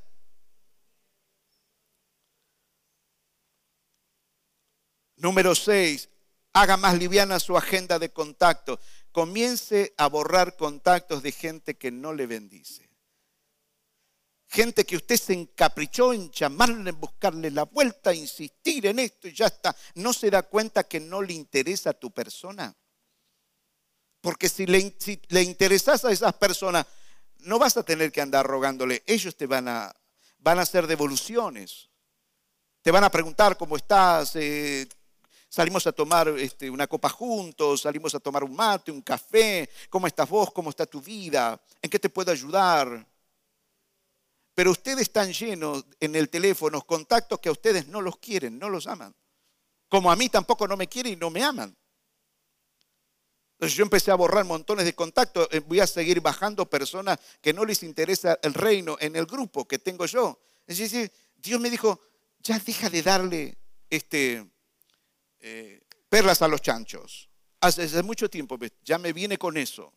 [5.18, 6.08] Número 6,
[6.56, 8.80] haga más liviana su agenda de contacto.
[9.12, 12.89] Comience a borrar contactos de gente que no le bendice.
[14.48, 19.34] Gente que usted se encaprichó en llamarle, en buscarle la vuelta, insistir en esto y
[19.34, 19.76] ya está.
[19.96, 22.74] ¿No se da cuenta que no le interesa a tu persona?
[24.22, 24.80] Porque si le,
[25.44, 26.86] interesas a esas personas,
[27.39, 29.04] no vas a tener que andar rogándole.
[29.08, 29.94] Ellos te van a,
[30.38, 31.89] van a hacer devoluciones.
[32.82, 34.38] Te van a preguntar cómo estás.
[34.38, 34.88] Eh,
[35.56, 39.70] salimos a tomar este, una copa juntos, salimos a tomar un mate, un café.
[39.89, 40.52] ¿Cómo estás vos?
[40.52, 41.58] ¿Cómo está tu vida?
[41.82, 43.08] ¿En qué te puedo ayudar?
[44.54, 48.68] Pero ustedes están llenos en el teléfono contactos que a ustedes no los quieren, no
[48.68, 49.15] los aman.
[49.88, 51.74] Como a mí tampoco no me quieren y no me aman.
[53.54, 57.54] Entonces yo empecé a borrar montones de contactos, eh, voy a seguir bajando personas que
[57.54, 60.38] no les interesa el reino en el grupo que tengo yo.
[60.68, 60.78] Es
[61.38, 62.01] Dios me dijo,
[62.39, 63.58] ya deja de darle
[63.89, 64.45] este,
[65.48, 65.80] eh,
[66.10, 67.30] perlas a los chanchos.
[67.62, 69.93] Hace, mucho tiempo, ya me viene con eso.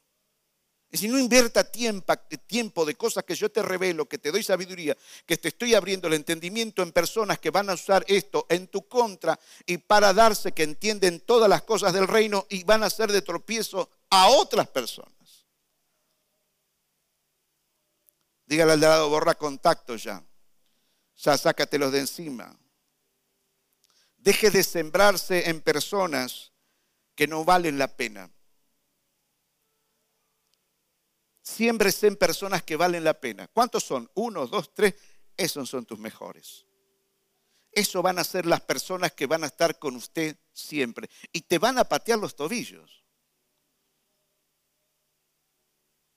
[0.90, 2.14] Y si no invierta tiempo,
[2.46, 4.94] tiempo de cosas que yo te revelo, que te doy sabiduría,
[5.24, 8.86] que te estoy abriendo el entendimiento en personas que van a usar esto en tu
[8.88, 13.10] contra y para darse que entienden todas las cosas del reino y van a ser
[13.10, 15.46] de tropiezo a otras personas.
[18.44, 20.22] Dígale al lado, borra contacto ya.
[21.16, 22.54] Ya sácatelos de encima.
[24.18, 26.52] Deje de sembrarse en personas
[27.14, 28.30] que no valen la pena.
[31.42, 33.48] Siémbrese en personas que valen la pena.
[33.48, 34.10] ¿Cuántos son?
[34.14, 34.94] Uno, dos, tres.
[35.36, 36.66] Esos son tus mejores.
[37.72, 41.08] Eso van a ser las personas que van a estar con usted siempre.
[41.32, 43.04] Y te van a patear los tobillos.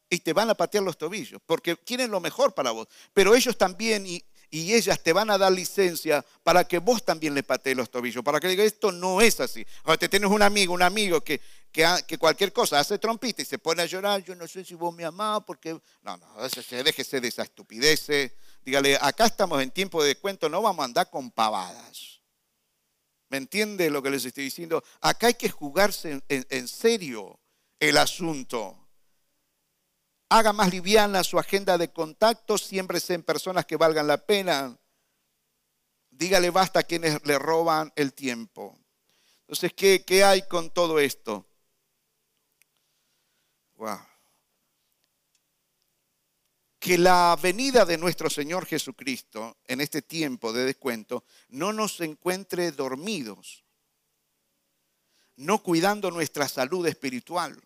[0.10, 1.42] Y te van a patear los tobillos.
[1.46, 2.88] Porque quieren lo mejor para vos.
[3.14, 7.34] Pero ellos también, y y ellas te van a dar licencia para que vos también
[7.34, 9.66] le patees los tobillos, para que diga, esto no es así.
[9.86, 11.40] O te tienes un amigo, un amigo que,
[11.72, 14.94] que, cualquier cosa hace trompita y se pone a llorar, yo no sé si vos
[14.94, 15.80] me amás, porque...
[16.02, 16.28] No, no,
[16.84, 18.08] déjese de esa estupidez.
[18.66, 22.20] Dígale, acá estamos en tiempo de cuento, no vamos a andar con pavadas.
[23.30, 24.84] ¿Me entiende lo que les estoy diciendo?
[25.00, 27.40] Acá hay que jugarse en serio
[27.80, 28.81] el asunto
[30.32, 34.80] haga más liviana su agenda de contactos, siempre en personas que valgan la pena.
[36.10, 38.80] Dígale basta a quienes le roban el tiempo.
[39.42, 41.46] Entonces, ¿qué, qué hay con todo esto?
[46.80, 52.72] Que la venida de nuestro Señor Jesucristo en este tiempo de descuento no nos encuentre
[52.72, 53.66] dormidos,
[55.36, 57.62] no cuidando nuestra salud espiritual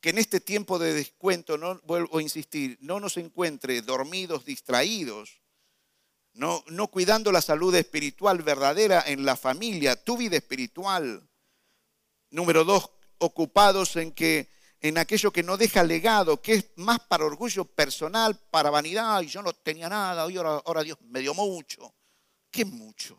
[0.00, 5.40] que en este tiempo de descuento, no vuelvo a insistir, no nos encuentre dormidos, distraídos,
[6.34, 11.26] no, no cuidando la salud espiritual verdadera en la familia, tu vida espiritual.
[12.30, 14.50] Número dos, ocupados en que
[14.80, 19.26] en aquello que no deja legado, que es más para orgullo personal, para vanidad, y
[19.26, 21.94] yo no tenía nada, y ahora, ahora Dios me dio mucho.
[22.50, 23.18] ¿Qué mucho?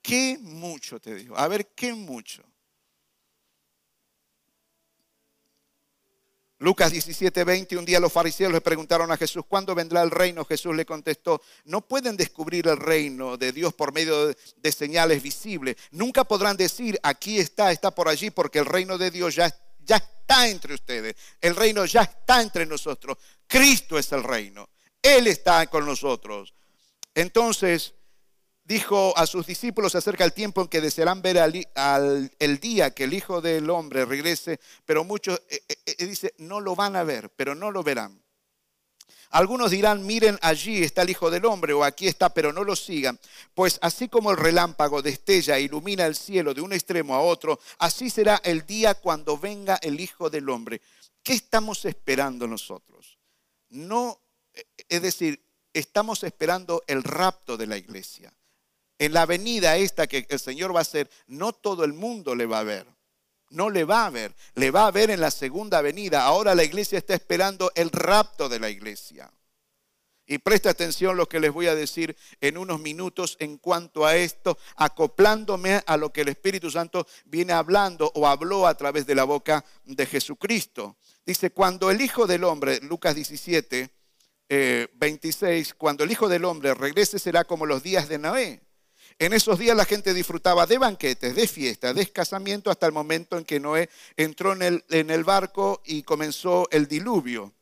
[0.00, 1.36] ¿Qué mucho te digo?
[1.36, 2.42] A ver, ¿qué mucho?
[6.58, 10.44] Lucas 17, 20, un día los fariseos le preguntaron a Jesús, ¿cuándo vendrá el reino?
[10.46, 15.76] Jesús le contestó, no pueden descubrir el reino de Dios por medio de, señales visibles.
[15.90, 19.54] Nunca podrán decir, aquí está, está por allí, porque el reino de Dios ya,
[19.84, 21.14] ya está entre ustedes.
[21.42, 23.18] El reino ya está entre nosotros.
[23.46, 24.68] Cristo es el reino.
[25.02, 26.54] Él está con nosotros.
[27.14, 27.94] Entonces,
[28.66, 33.04] dijo a sus discípulos acerca del tiempo en que desearán ver al, el día que
[33.04, 37.04] el Hijo del Hombre regrese, pero muchos, eh, eh, eh, dice, no lo van a
[37.04, 38.20] ver, pero no lo verán.
[39.30, 42.74] Algunos dirán, miren, allí está el Hijo del Hombre o aquí está, pero no lo
[42.74, 43.18] sigan.
[43.54, 47.60] Pues así como el relámpago destella e ilumina el cielo de un extremo a otro,
[47.78, 50.80] así será el día cuando venga el Hijo del Hombre.
[51.22, 53.18] ¿Qué estamos esperando nosotros?
[53.68, 54.20] No,
[54.88, 58.32] es decir, estamos esperando el rapto de la iglesia
[58.98, 62.46] en la venida esta que el Señor va a hacer, no todo el mundo le
[62.46, 62.86] va a ver.
[63.50, 66.24] No le va a ver, le va a ver en la segunda venida.
[66.24, 69.30] Ahora la iglesia está esperando el rapto de la iglesia.
[70.28, 74.16] Y presta atención lo que les voy a decir en unos minutos en cuanto a
[74.16, 79.14] esto, acoplándome a lo que el Espíritu Santo viene hablando o habló a través de
[79.14, 80.96] la boca de Jesucristo.
[81.24, 83.88] Dice, cuando el Hijo del Hombre, Lucas 17,
[84.94, 88.65] 26, eh, cuando el Hijo del Hombre regrese será como los días de Noé
[89.18, 93.38] en esos días la gente disfrutaba de banquetes, de fiestas, de casamiento hasta el momento
[93.38, 97.52] en que Noé entró en el, en el barco y comenzó el diluvio.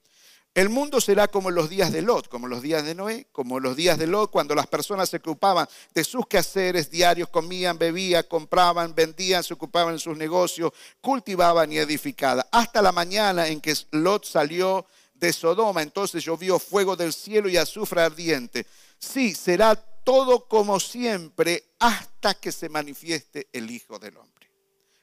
[0.55, 3.75] El mundo será como los días de Lot, como los días de Noé, como los
[3.75, 8.95] días de Lot, cuando las personas se ocupaban de sus quehaceres diarios, comían, bebían, compraban,
[8.95, 12.47] vendían, se ocupaban en sus negocios, cultivaban y edificaban.
[12.53, 17.57] Hasta la mañana en que Lot salió de Sodoma, entonces llovió fuego del cielo y
[17.57, 18.65] azufre ardiente.
[18.97, 19.75] Sí, será
[20.05, 24.51] todo como siempre hasta que se manifieste el Hijo del Hombre.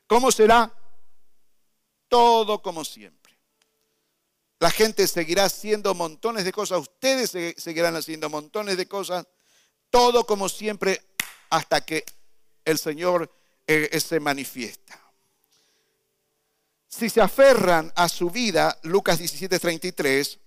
[0.07, 0.71] ¿Cómo será?
[2.07, 3.21] Todo como siempre.
[4.59, 9.25] La gente seguirá haciendo montones de cosas, ustedes seguirán haciendo montones de cosas,
[9.89, 11.01] todo como siempre
[11.49, 12.05] hasta que
[12.63, 13.33] el Señor
[13.65, 15.01] eh, se manifiesta.
[16.87, 20.40] Si se aferran a su vida, Lucas 17:33,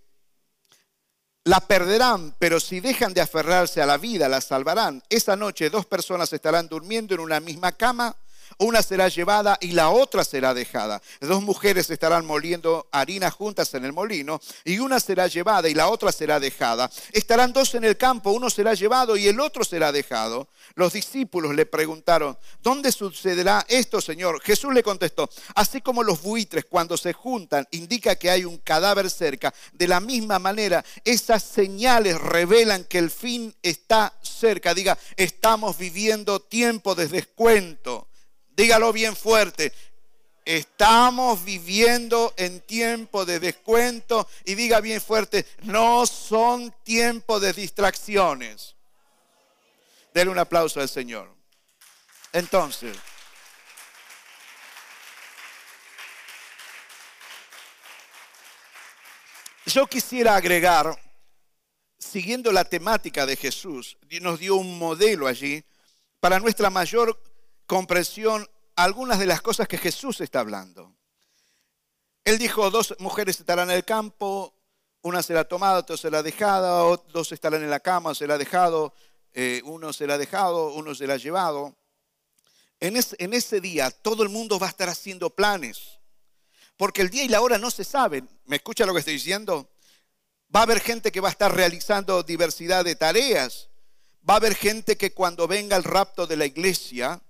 [1.45, 5.03] la perderán, pero si dejan de aferrarse a la vida, la salvarán.
[5.11, 8.16] Esa noche dos personas estarán durmiendo en una misma cama.
[8.59, 11.01] Una será llevada y la otra será dejada.
[11.20, 15.88] Dos mujeres estarán moliendo harina juntas en el molino y una será llevada y la
[15.88, 16.90] otra será dejada.
[17.12, 20.49] Estarán dos en el campo, uno será llevado y el otro será dejado.
[20.74, 24.40] Los discípulos le preguntaron, ¿dónde sucederá esto, Señor?
[24.42, 29.11] Jesús le contestó, así como los buitres cuando se juntan indica que hay un cadáver
[29.11, 34.74] cerca, de la misma manera esas señales revelan que el fin está cerca.
[34.74, 38.09] Diga, estamos viviendo tiempo de descuento.
[38.57, 39.72] Dígalo bien fuerte.
[40.44, 48.74] Estamos viviendo en tiempo de descuento y diga bien fuerte, no son tiempos de distracciones.
[50.12, 51.34] Denle un aplauso al Señor.
[52.32, 52.96] Entonces,
[59.66, 61.00] yo quisiera agregar,
[61.98, 65.64] siguiendo la temática de Jesús, nos dio un modelo allí
[66.20, 67.18] para nuestra mayor
[67.66, 70.94] comprensión algunas de las cosas que Jesús está hablando.
[72.24, 74.54] Él dijo, dos mujeres estarán en el campo,
[75.02, 76.80] una será tomada, otra será dejada,
[77.12, 78.94] dos estarán en la cama, será dejado,
[79.34, 81.76] eh, uno será dejado, uno será llevado.
[82.80, 86.00] En, en ese día todo el mundo va a estar haciendo planes,
[86.76, 88.28] porque el día y la hora no se saben.
[88.46, 89.70] ¿Me escucha lo que estoy diciendo?
[90.54, 93.68] Va a haber gente que va a estar realizando diversidad de tareas.
[94.28, 97.20] Va a haber gente que cuando venga el rapto de la iglesia,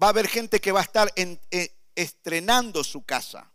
[0.00, 3.50] va a haber gente que va a estar eh, estrenando su casa.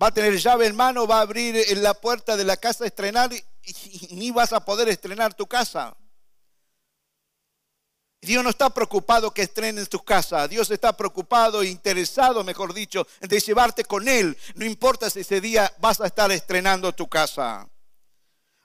[0.00, 2.84] Va a tener llave en mano, va a abrir en la puerta de la casa
[2.84, 3.42] a estrenar y,
[4.10, 5.96] ni vas a poder estrenar tu casa.
[8.20, 10.48] Dios no está preocupado que estrenes tu casa.
[10.48, 14.36] Dios está preocupado e interesado, mejor dicho, de llevarte con Él.
[14.54, 17.68] No importa si ese día vas a estar estrenando tu casa.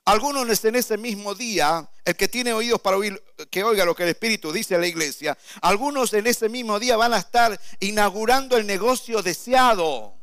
[0.06, 3.22] Algunos en ese mismo día, el que tiene oídos para oír,
[3.52, 6.98] que oiga lo que el Espíritu dice a la iglesia, algunos en ese mismo día
[6.98, 10.16] van a estar inaugurando el negocio deseado.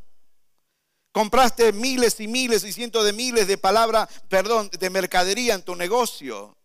[1.13, 5.75] Compraste miles y miles y cientos de miles de palabras, perdón, de mercadería en tu
[5.75, 6.57] negocio.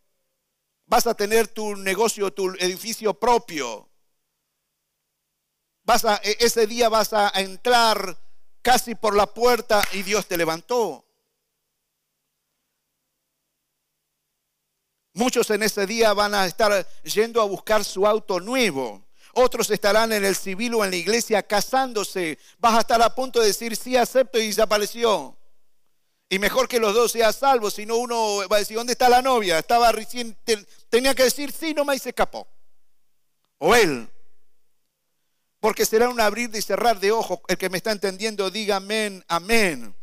[0.86, 3.88] Vas a tener tu negocio, tu edificio propio.
[5.84, 8.18] Vas a, e, ese día vas a entrar
[8.60, 11.03] casi por la puerta y Dios te levantó.
[15.14, 19.00] Muchos en ese día van a estar yendo a buscar su auto nuevo.
[19.32, 22.36] Otros estarán en el civil o en la iglesia casándose.
[22.58, 25.36] Vas a estar a punto de decir sí acepto y desapareció.
[26.28, 29.08] Y mejor que los dos sean salvos, si no uno va a decir, ¿dónde está
[29.08, 29.60] la novia?
[29.60, 30.36] Estaba recién,
[30.88, 32.48] tenía que decir sí nomás y se escapó.
[33.58, 34.08] O él.
[35.60, 37.38] Porque será un abrir y cerrar de ojos.
[37.46, 39.94] El que me está entendiendo, diga amén, amén.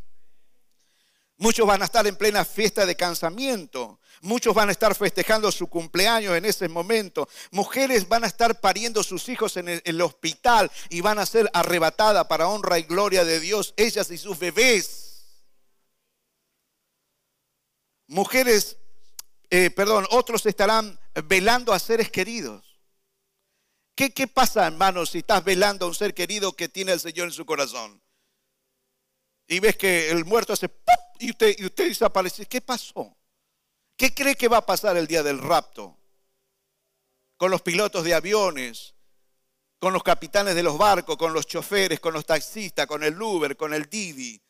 [1.36, 3.98] Muchos van a estar en plena fiesta de cansamiento.
[4.24, 7.28] Muchos van a estar festejando su cumpleaños en ese momento.
[7.50, 12.24] Mujeres van a estar pariendo sus hijos en el, hospital y van a ser arrebatadas
[12.26, 15.24] para honra y gloria de Dios, ellas y sus bebés.
[18.06, 18.76] Mujeres,
[19.50, 22.78] eh, perdón, otros estarán velando a seres queridos.
[23.96, 27.26] ¿Qué, ¿Qué pasa, hermano, si estás velando a un ser querido que tiene el Señor
[27.26, 28.00] en su corazón?
[29.48, 30.94] Y ves que el muerto hace ¡pum!
[31.18, 32.46] y usted, y usted desaparece.
[32.46, 33.16] ¿Qué pasó?
[33.96, 35.96] ¿Qué cree que va a pasar el día del rapto?
[37.36, 38.94] Con los pilotos de aviones,
[39.78, 43.56] con los capitanes de los barcos, con los choferes, con los taxistas, con el Uber,
[43.56, 44.40] con el Didi.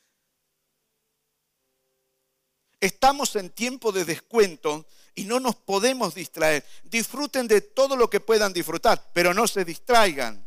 [2.80, 6.66] Estamos en tiempo de descuento y no nos podemos distraer.
[6.84, 10.46] Disfruten de todo lo que puedan disfrutar, pero no se distraigan.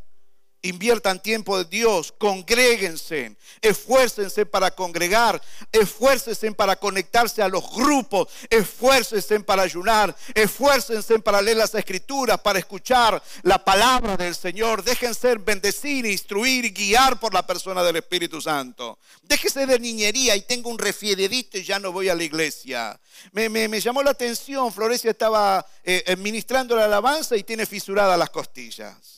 [0.62, 5.40] Inviertan tiempo de Dios, congréguense, esfuércense para congregar,
[5.72, 12.58] esfuércense para conectarse a los grupos, esfuércense para ayunar, esfuércense para leer las escrituras, para
[12.58, 14.84] escuchar la palabra del Señor.
[14.84, 18.98] Déjense bendecir, instruir y guiar por la persona del Espíritu Santo.
[19.22, 23.00] Déjese de niñería y tengo un refriedito y ya no voy a la iglesia.
[23.34, 29.15] Me, llamó la atención, Florencia estaba eh, ministrando la alabanza y tiene fisuradas las costillas.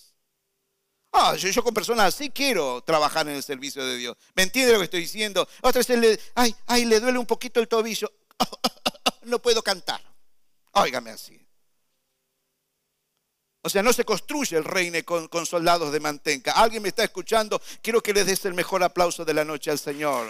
[1.11, 4.17] Ah, yo, con personas así quiero trabajar en el servicio de Dios.
[4.35, 5.47] ¿Me entiende lo que estoy diciendo?
[5.61, 8.11] Otra vez le, ay, ay, le duele un poquito el tobillo.
[9.23, 10.01] no puedo cantar.
[10.73, 11.41] Óigame así.
[13.63, 16.51] O sea, no se construye el reino con, con soldados de mantenca.
[16.51, 17.61] ¿Alguien me está escuchando?
[17.81, 20.29] Quiero que le des el mejor aplauso de la noche al Señor.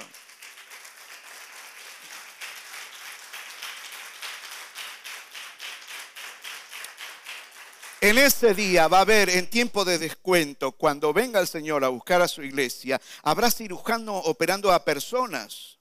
[7.99, 11.87] En ese día va a haber, en tiempo de descuento, cuando venga el Señor a
[11.87, 15.79] buscar a su iglesia, habrá cirujano operando a personas.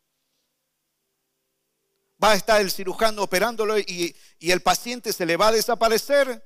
[2.22, 6.42] Va a estar el cirujano operándolo y, el paciente se le va a desaparecer.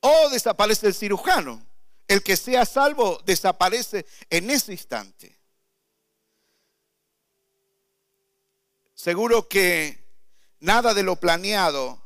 [0.00, 1.64] o desaparece el cirujano.
[2.06, 5.38] El que sea salvo desaparece en ese instante.
[8.94, 10.04] Seguro que
[10.60, 12.01] nada de lo planeado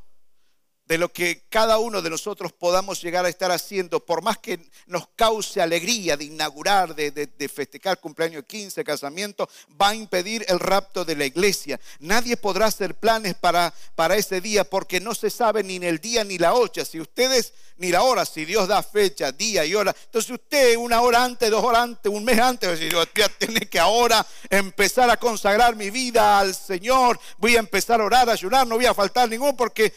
[0.87, 4.61] de lo que cada uno de nosotros podamos llegar a estar haciendo, por más que
[4.87, 9.49] nos cause alegría de inaugurar, de, festejar cumpleaños 15, casamiento,
[9.80, 11.80] va a impedir el rapto de la iglesia.
[11.99, 16.22] Nadie podrá hacer planes para, para ese día porque no se sabe ni el día
[16.24, 16.84] ni la hora.
[16.84, 21.01] Si ustedes, ni la hora, si Dios da fecha, día y hora, entonces usted una
[21.01, 25.11] hora antes, dos horas antes, un mes antes, yo voy a tener que ahora empezar
[25.11, 28.87] a consagrar mi vida al Señor, voy a empezar a orar, a ayunar, no voy
[28.87, 29.93] a faltar ninguno porque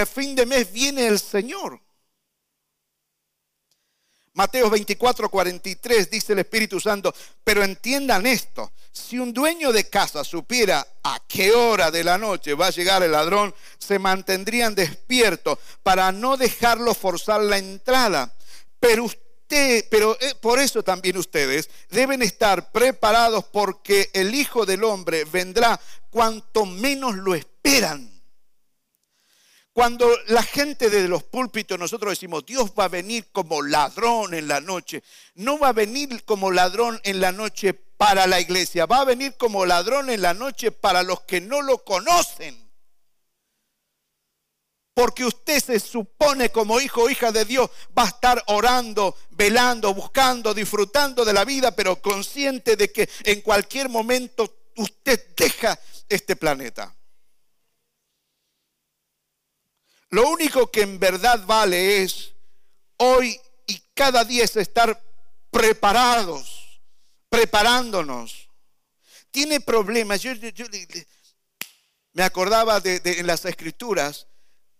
[0.00, 1.80] a fin de mes viene el Señor.
[4.34, 7.14] Mateo 24, 43 dice el Espíritu Santo,
[7.44, 12.54] pero entiendan esto, si un dueño de casa supiera a qué hora de la noche
[12.54, 18.34] va a llegar el ladrón, se mantendrían despiertos para no dejarlo forzar la entrada.
[18.80, 24.84] Pero usted, pero eh, por eso también ustedes deben estar preparados porque el Hijo del
[24.84, 25.78] Hombre vendrá
[26.10, 28.11] cuanto menos lo esperan.
[29.72, 34.46] Cuando la gente de los púlpitos nosotros decimos, Dios va a venir como ladrón en
[34.46, 35.02] la noche,
[35.34, 39.34] no va a venir como ladrón en la noche para la iglesia, va a venir
[39.38, 42.70] como ladrón en la noche para los que no lo conocen.
[44.94, 49.94] Porque usted se supone como hijo o hija de Dios va a estar orando, velando,
[49.94, 55.78] buscando, disfrutando de la vida, pero consciente de que en cualquier momento usted deja
[56.10, 56.94] este planeta.
[60.12, 62.34] Lo único que en verdad vale es
[62.98, 65.02] hoy y cada día es estar
[65.50, 66.82] preparados,
[67.30, 68.50] preparándonos.
[69.30, 70.20] Tiene problemas.
[70.20, 70.32] Yo,
[72.12, 74.26] me acordaba de, en las escrituras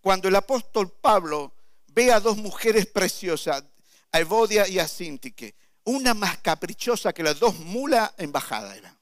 [0.02, 1.54] cuando el apóstol Pablo
[1.86, 3.64] ve a dos mujeres preciosas,
[4.12, 5.54] a Evodia y a Sintique,
[5.84, 8.94] una más caprichosa que las dos mula embajada era.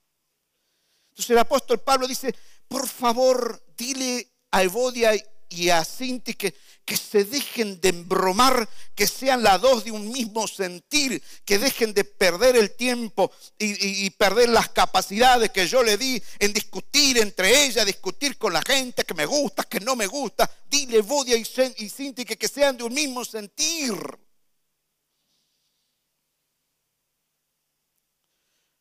[1.09, 2.33] Entonces el apóstol Pablo dice,
[2.68, 5.11] por favor, dile a Evodia
[5.51, 10.11] y a Cinti que, que se dejen de embromar, que sean las dos de un
[10.11, 15.97] mismo sentir, que dejen de perder el tiempo y, perder las capacidades que yo le
[15.97, 20.07] di en discutir entre ellas, discutir con la gente que me gusta, que no me
[20.07, 20.51] gusta.
[20.69, 21.45] Dile Bodia y,
[21.77, 23.95] y Cinti que, que sean de un mismo sentir.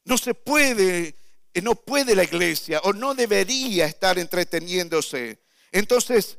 [0.06, 1.16] No se puede,
[1.62, 5.40] no puede la iglesia o no debería estar entreteniéndose.
[5.72, 6.38] Entonces,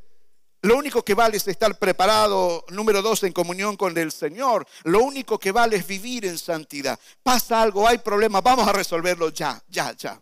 [0.62, 4.66] lo único que vale es estar preparado, número dos, en comunión con el Señor.
[4.84, 6.98] Lo único que vale es vivir en santidad.
[7.22, 10.20] Pasa algo, hay problemas, vamos a resolverlo ya, ya, ya.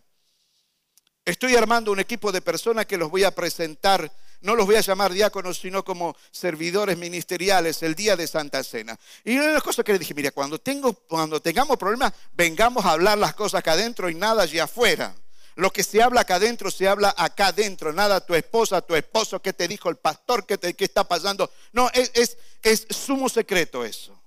[1.25, 4.09] Estoy armando un equipo de personas que los voy a presentar,
[4.39, 8.97] no los voy a llamar diáconos, sino como servidores ministeriales el día de Santa Cena.
[9.25, 12.85] Y una de las cosas que le dije, mira, cuando, tengo, cuando tengamos problemas, vengamos
[12.85, 15.13] a hablar las cosas acá adentro y nada allá afuera.
[15.59, 17.91] Lo que se habla acá adentro, se habla acá adentro.
[17.91, 21.51] Nada tu esposa, tu esposo, qué te dijo el pastor, qué, está pasando.
[21.73, 24.17] No, es sumo secreto eso.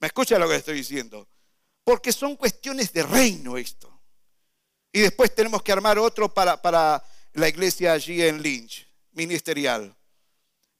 [0.00, 1.28] ¿Me escucha lo que estoy diciendo?
[1.84, 3.96] Porque son cuestiones de reino esto.
[4.90, 7.04] Y después tenemos que armar otro para, para
[7.34, 9.96] la iglesia allí en Lynch, ministerial.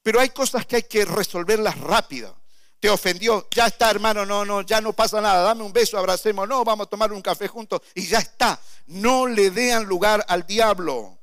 [0.03, 2.40] Pero hay cosas que hay que resolverlas rápido
[2.81, 6.49] te ofendió, ya está hermano, no, no, ya no pasa nada, dame un beso, abracemos,
[6.49, 8.59] no, vamos a tomar un café juntos y ya está.
[8.87, 11.19] No le den lugar al diablo.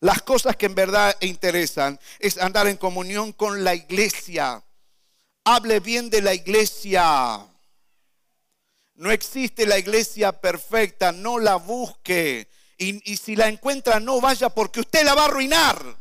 [0.00, 4.60] Las cosas que en verdad interesan es andar en comunión con la iglesia.
[5.44, 7.46] Hable bien de la iglesia.
[8.94, 12.48] No existe la iglesia perfecta, no la busque.
[12.76, 15.96] Y, y si la encuentra, no vaya porque usted la va a arruinar.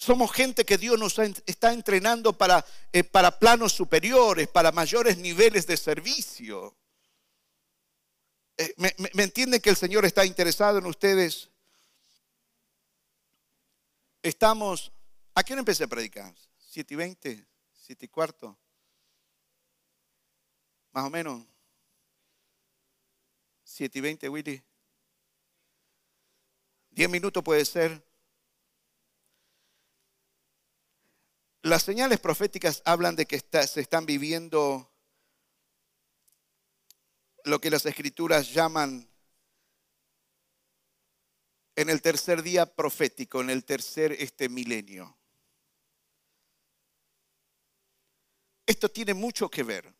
[0.00, 5.66] Somos gente que Dios nos está entrenando para, eh, para planos superiores, para mayores niveles
[5.66, 6.74] de servicio.
[8.56, 11.50] Eh, ¿me, me, entienden que el Señor está interesado en ustedes?
[14.22, 14.90] Estamos,
[15.34, 16.34] ¿a hora empecé a predicar?
[16.56, 17.46] ¿Siete y veinte?
[17.70, 18.58] ¿Siete y cuarto?
[20.92, 21.44] Más o menos.
[23.64, 24.62] ¿Siete y veinte, Willy?
[26.88, 28.09] ¿Diez minutos puede ser?
[31.62, 34.90] Las señales proféticas hablan de que se están viviendo
[37.44, 39.08] lo que las escrituras llaman
[41.76, 45.16] en el tercer día profético, en el tercer este milenio.
[48.64, 49.92] Esto tiene mucho que ver.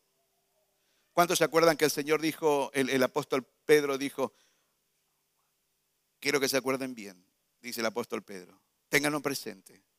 [1.13, 4.33] ¿Cuántos se acuerdan que el Señor dijo, el, el apóstol Pedro dijo,
[6.21, 7.23] quiero que se acuerden bien,
[7.61, 8.61] dice el apóstol Pedro.
[8.89, 9.90] Ténganlo presente.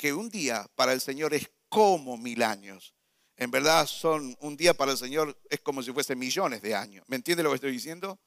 [0.00, 2.94] Que un día para el Señor es como mil años.
[3.36, 7.04] En verdad son un día para el Señor es como si fuese millones de años.
[7.06, 8.18] ¿Me entiende lo que estoy diciendo?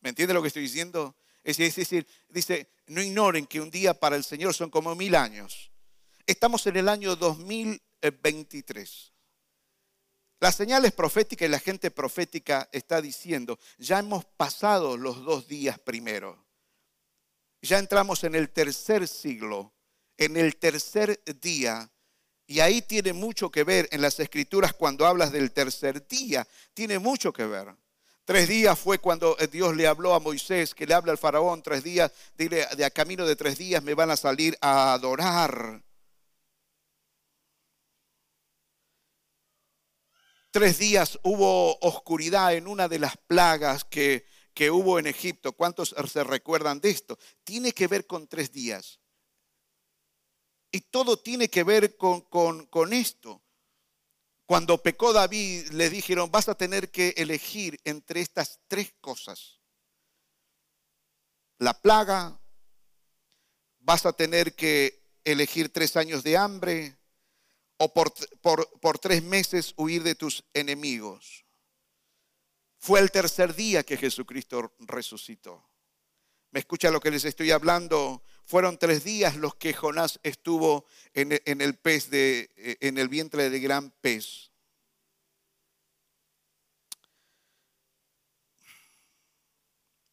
[0.00, 1.14] ¿Me entiende lo que estoy diciendo?
[1.44, 5.70] Es decir, dice, no ignoren que un día para el Señor son como mil años.
[6.24, 9.12] Estamos en el año 2023.
[10.40, 15.78] Las señales proféticas y la gente profética está diciendo, ya hemos pasado los dos días
[15.78, 16.42] primero.
[17.60, 19.75] Ya entramos en el tercer siglo,
[20.18, 21.90] en el tercer día.
[22.46, 26.46] Y ahí tiene mucho que ver en las escrituras cuando hablas del tercer día.
[26.74, 27.74] Tiene mucho que ver.
[28.24, 31.84] Tres días fue cuando Dios le habló a Moisés, que le habla al faraón, tres
[31.84, 35.82] días, dile, de a camino de tres días me van a salir a adorar.
[40.50, 45.52] Tres días hubo oscuridad en una de las plagas que, que hubo en Egipto.
[45.52, 47.18] ¿Cuántos se recuerdan de esto?
[47.44, 48.98] Tiene que ver con tres días.
[50.76, 53.42] Y todo tiene que ver con, esto.
[54.44, 59.58] Cuando pecó David, le dijeron, vas a tener que elegir entre estas tres cosas.
[61.56, 62.38] La plaga,
[63.78, 66.98] vas a tener que elegir tres años de hambre,
[67.78, 68.12] o por,
[68.42, 71.46] por, tres meses huir de tus enemigos.
[72.76, 75.70] Fue el tercer día que Jesucristo resucitó.
[76.50, 78.25] ¿Me escucha lo que les estoy hablando?
[78.46, 82.48] Fueron tres días los que Jonás estuvo en, el pez de,
[82.80, 84.52] en el vientre de gran pez.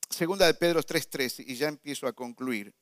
[0.10, 2.74] Segunda de Pedro 3:3 y ya empiezo a concluir.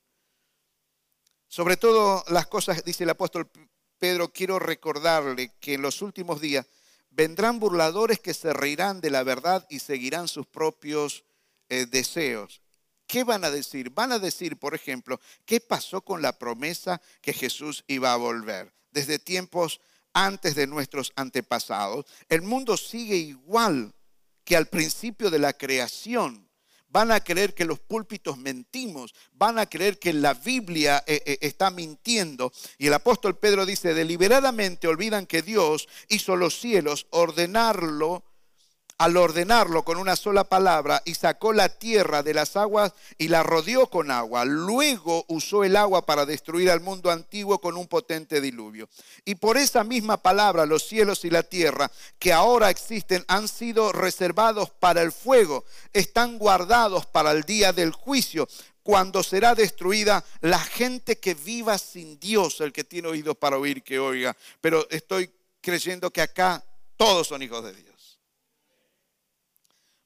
[1.49, 3.51] Sobre todo las cosas, dice el apóstol
[3.99, 6.65] Pedro, quiero recordarle que en los últimos días
[7.09, 11.25] vendrán burladores que se reirán de la verdad y seguirán sus propios
[11.67, 12.61] eh, deseos.
[13.11, 13.89] ¿Qué van a decir?
[13.89, 18.71] Van a decir, por ejemplo, ¿qué pasó con la promesa que Jesús iba a volver?
[18.89, 19.81] Desde tiempos
[20.13, 23.93] antes de nuestros antepasados, el mundo sigue igual
[24.45, 26.49] que al principio de la creación
[26.87, 31.37] van a creer que los púlpitos mentimos, van a creer que la Biblia eh, eh,
[31.41, 32.53] está mintiendo.
[32.77, 38.23] Y el apóstol Pedro dice, deliberadamente olvidan que Dios hizo los cielos, ordenarlo
[39.01, 43.41] al ordenarlo con una sola palabra y sacó la tierra de las aguas y la
[43.41, 44.45] rodeó con agua.
[44.45, 48.87] Luego usó el agua para destruir al mundo antiguo con un potente diluvio.
[49.25, 53.91] Y por esa misma palabra los cielos y la tierra que ahora existen han sido
[53.91, 58.47] reservados para el fuego, están guardados para el día del juicio
[58.83, 63.81] cuando será destruida la gente que viva sin Dios, el que tiene oídos para oír,
[63.81, 64.37] que oiga.
[64.59, 66.63] Pero estoy creyendo que acá
[66.97, 67.90] todos son hijos de Dios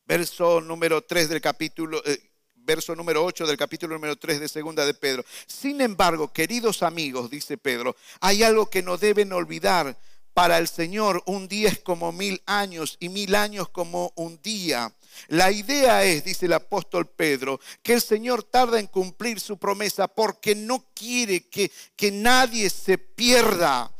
[0.06, 4.86] verso número 3 del capítulo, eh, verso número 8 del capítulo número 3 de segunda
[4.86, 5.26] de Pedro.
[5.48, 9.98] Sin embargo, queridos amigos, dice Pedro, hay algo que no deben olvidar.
[10.34, 14.94] Para el Señor un día es como mil años y mil años como un día.
[15.30, 20.10] La idea es, dice el apóstol Pedro, que el Señor tarda en cumplir su promesa
[20.10, 23.95] porque no quiere que, que nadie se pierda.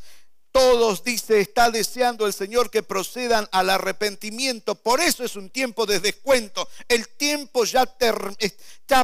[0.56, 4.76] Todos, dice, está deseando el Señor que procedan al arrepentimiento.
[4.76, 6.70] Por eso es un tiempo de descuento.
[6.88, 7.86] El tiempo ya,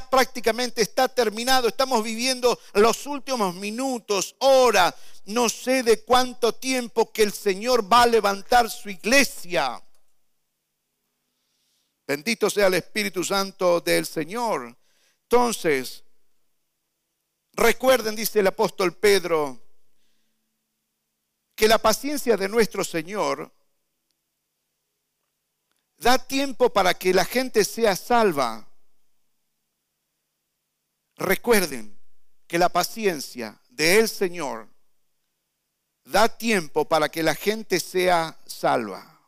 [0.10, 1.68] prácticamente está terminado.
[1.68, 4.96] Estamos viviendo los últimos minutos, horas.
[5.26, 9.84] No sé de cuánto tiempo que el Señor va a levantar su iglesia.
[12.08, 14.74] Bendito sea el Espíritu Santo del Señor.
[15.24, 16.06] Entonces,
[17.52, 19.61] recuerden, dice el apóstol Pedro,
[21.62, 23.54] que la paciencia de nuestro Señor
[25.98, 28.68] da tiempo para que la gente sea salva.
[31.18, 31.96] Recuerden
[32.48, 34.70] que la paciencia del Señor
[36.04, 39.22] da tiempo para que la gente sea salva.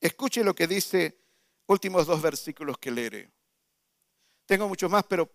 [0.00, 1.20] Escuche lo que dice
[1.66, 3.30] últimos dos versículos que leeré.
[4.44, 5.30] Tengo muchos más, pero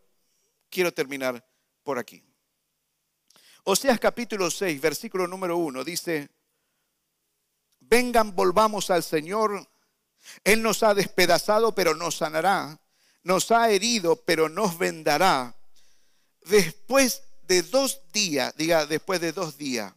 [0.70, 1.50] quiero terminar
[1.82, 2.22] por aquí.
[3.66, 6.30] Oseas capítulo 6, versículo número 1 dice,
[7.80, 9.70] vengan, volvamos al Señor.
[10.44, 12.78] Él nos ha despedazado, pero nos sanará.
[13.24, 15.56] Nos ha herido, pero nos vendará.
[16.42, 19.94] Después de dos días, diga, después de dos días.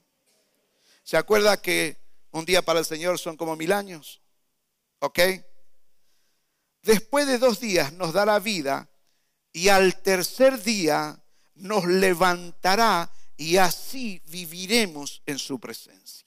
[1.03, 1.97] ¿Se acuerda que
[2.31, 4.23] un día para el Señor son como mil años?
[5.01, 5.19] ¿Ok?
[6.83, 8.89] Después de dos días nos dará vida
[9.53, 11.21] y al tercer día
[11.57, 16.27] nos levantará y así viviremos en su presencia.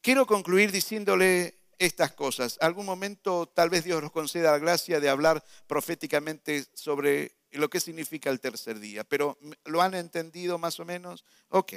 [0.00, 2.56] Quiero concluir diciéndole estas cosas.
[2.60, 7.80] Algún momento tal vez Dios nos conceda la gracia de hablar proféticamente sobre lo que
[7.80, 11.24] significa el tercer día, pero ¿lo han entendido más o menos?
[11.48, 11.74] Ok,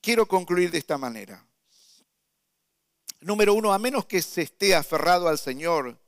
[0.00, 1.44] quiero concluir de esta manera.
[3.20, 5.98] Número uno, a menos que se esté aferrado al Señor,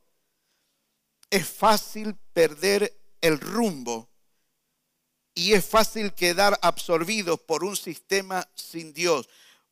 [1.29, 4.10] es fácil perder el rumbo
[5.33, 9.29] y es fácil quedar absorbido por un sistema sin Dios,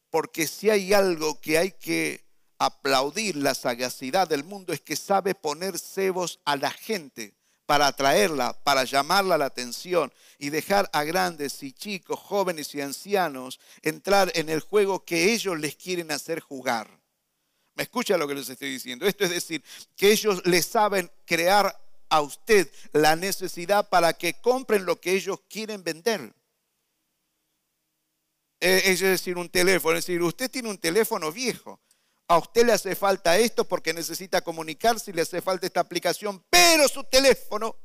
[0.09, 2.23] porque si hay algo que hay que
[2.57, 7.33] aplaudir la sagacidad del mundo es que sabe poner cebos a la gente
[7.65, 13.59] para atraerla, para llamarla la atención y dejar a grandes y chicos, jóvenes y ancianos
[13.81, 16.89] entrar en el juego que ellos les quieren hacer jugar.
[17.75, 19.05] ¿Me escucha lo que les estoy diciendo?
[19.05, 19.63] Esto es decir,
[19.95, 21.79] que ellos les saben crear
[22.09, 26.33] a usted la necesidad para que compren lo que ellos quieren vender.
[28.61, 29.97] Eh, es decir, un teléfono.
[29.97, 31.79] Es decir, usted tiene un teléfono viejo.
[32.27, 36.43] A usted le hace falta esto porque necesita comunicarse y le hace falta esta aplicación,
[36.49, 37.75] pero su teléfono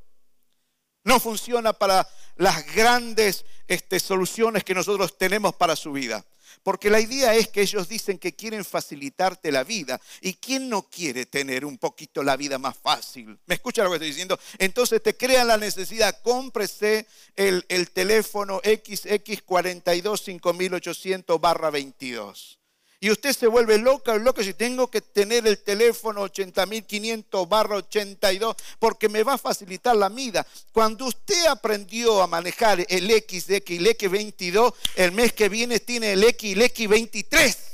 [1.05, 6.25] no funciona para las grandes este, soluciones que nosotros tenemos para su vida.
[6.63, 10.01] Porque la idea es que ellos dicen que quieren facilitarte la vida.
[10.21, 13.39] ¿Y quién no quiere tener un poquito la vida más fácil?
[13.47, 14.39] ¿Me escucha lo que estoy diciendo?
[14.59, 22.59] Entonces te crean la necesidad, cómprese el, el teléfono XX42 5800 barra 22
[23.05, 28.57] y usted se vuelve loca loco si tengo que tener el teléfono 80.500 barra 82
[28.79, 30.47] porque me va a facilitar la vida.
[30.73, 36.15] Cuando usted aprendió a manejar el XX y el X22, el mes que viene tiene
[36.15, 37.74] el X y el X23.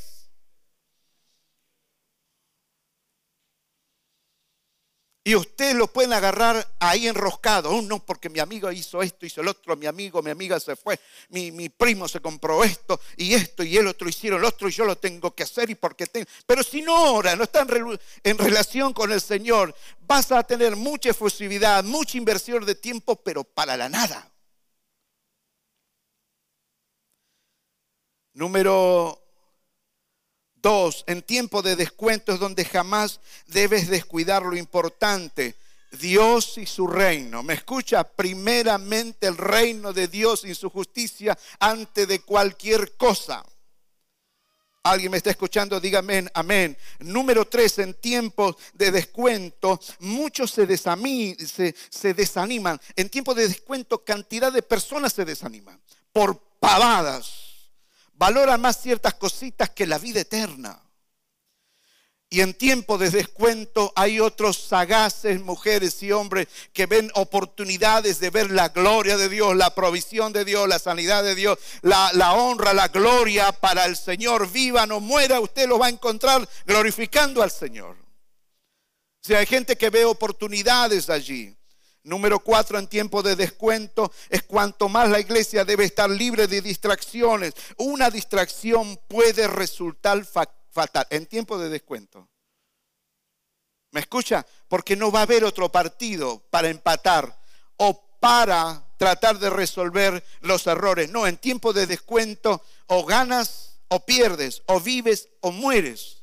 [5.30, 7.70] Y usted lo pueden agarrar ahí enroscado.
[7.70, 10.74] Oh, no, porque mi amigo hizo esto, hizo el otro, mi amigo, mi amiga se
[10.74, 14.72] fue, mi, primo se compró esto y esto y el otro hicieron el otro y
[14.72, 16.26] yo lo tengo que hacer y porque tengo.
[16.44, 20.74] Pero si no ora, no está en, en relación con el Señor, vas a tener
[20.74, 24.32] mucha efusividad, mucha inversión de tiempo, pero para la nada.
[28.32, 29.29] Número
[30.62, 35.56] Dos, en tiempo de descuento es donde jamás debes descuidar lo importante,
[35.92, 37.42] Dios y su reino.
[37.42, 38.04] ¿Me escucha?
[38.04, 43.44] Primeramente el reino de Dios y su justicia antes de cualquier cosa.
[44.82, 45.80] ¿Alguien me está escuchando?
[45.80, 46.76] Dígame amén.
[47.00, 52.80] Número tres, en tiempos de descuento, muchos se, se, se desaniman.
[52.96, 55.80] En tiempos de descuento, cantidad de personas se desaniman
[56.12, 57.39] por pavadas
[58.20, 60.78] valora más ciertas cositas que la vida eterna.
[62.28, 68.28] Y en tiempo de descuento hay otros sagaces mujeres y hombres que ven oportunidades de
[68.28, 72.34] ver la gloria de Dios, la provisión de Dios, la sanidad de Dios, la, la
[72.34, 74.52] honra, la gloria para el Señor.
[74.52, 77.96] Viva, no muera, usted lo va a encontrar glorificando al Señor.
[79.22, 81.56] Si hay gente que ve oportunidades allí.
[82.02, 86.62] Número cuatro, en tiempo de descuento, es cuanto más la iglesia debe estar libre de
[86.62, 87.54] distracciones.
[87.76, 92.28] Una distracción puede resultar fatal en tiempo de descuento.
[93.90, 94.46] ¿Me escucha?
[94.68, 97.38] Porque no va a haber otro partido para empatar
[97.76, 101.10] o para tratar de resolver los errores.
[101.10, 106.22] No, en tiempo de descuento o ganas o pierdes, o vives o mueres.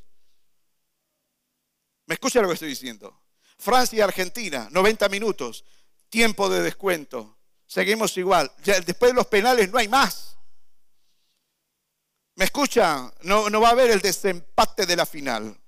[2.06, 3.20] ¿Me escucha lo que estoy diciendo?
[3.58, 5.64] Francia y Argentina, 90 minutos,
[6.08, 7.36] tiempo de descuento.
[7.66, 8.50] Seguimos igual.
[8.64, 10.36] después de los penales no hay más.
[12.36, 13.12] ¿Me escucha?
[13.22, 15.58] No, no va a haber el desempate de la final.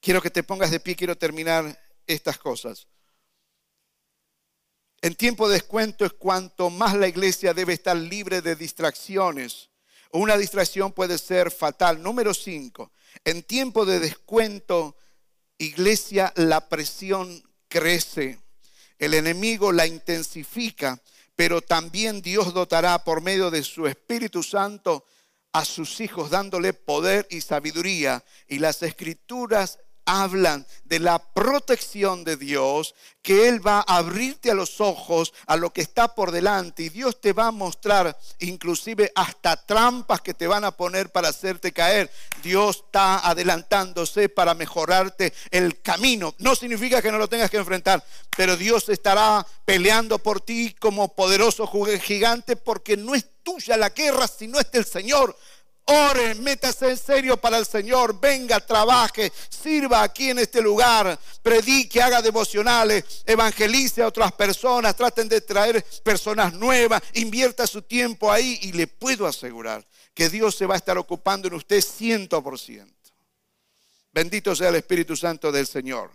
[0.00, 2.88] Quiero que te pongas de pie, quiero terminar estas cosas.
[5.02, 9.70] En tiempo de descuento es cuanto más la iglesia debe estar libre de distracciones.
[10.10, 12.02] Una distracción puede ser fatal.
[12.02, 12.92] Número cinco,
[13.24, 14.96] en tiempo de descuento
[15.60, 18.40] iglesia, la presión crece.
[18.98, 21.00] El enemigo la intensifica,
[21.36, 25.04] pero también Dios dotará por medio de su Espíritu Santo
[25.52, 28.24] a sus hijos dándole poder y sabiduría.
[28.48, 29.78] Y las escrituras
[30.10, 35.56] hablan de la protección de Dios, que Él va a abrirte a los ojos a
[35.56, 40.34] lo que está por delante y Dios te va a mostrar inclusive hasta trampas que
[40.34, 42.10] te van a poner para hacerte caer.
[42.42, 46.34] Dios está adelantándose para mejorarte el camino.
[46.38, 48.02] No significa que no lo tengas que enfrentar,
[48.36, 54.26] pero Dios estará peleando por ti como poderoso gigante porque no es tuya la guerra,
[54.26, 55.36] sino es del Señor.
[55.86, 58.20] Ore, métase en serio para el Señor.
[58.20, 61.18] Venga, trabaje, sirva aquí en este lugar.
[61.42, 64.94] Predique, haga devocionales, evangelice a otras personas.
[64.94, 67.02] Traten de traer personas nuevas.
[67.14, 71.48] Invierta su tiempo ahí y le puedo asegurar que Dios se va a estar ocupando
[71.48, 72.94] en usted ciento por ciento.
[74.12, 76.10] Bendito sea el Espíritu Santo del Señor.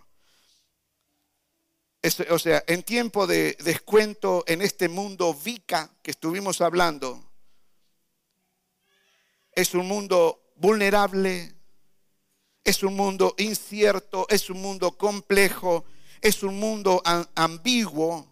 [2.30, 7.25] o sea, en tiempo de descuento en este mundo VICA que estuvimos hablando,
[9.56, 11.54] es un mundo vulnerable,
[12.62, 15.84] es un mundo incierto, es un mundo complejo,
[16.20, 17.02] es un mundo
[17.34, 18.30] ambiguo,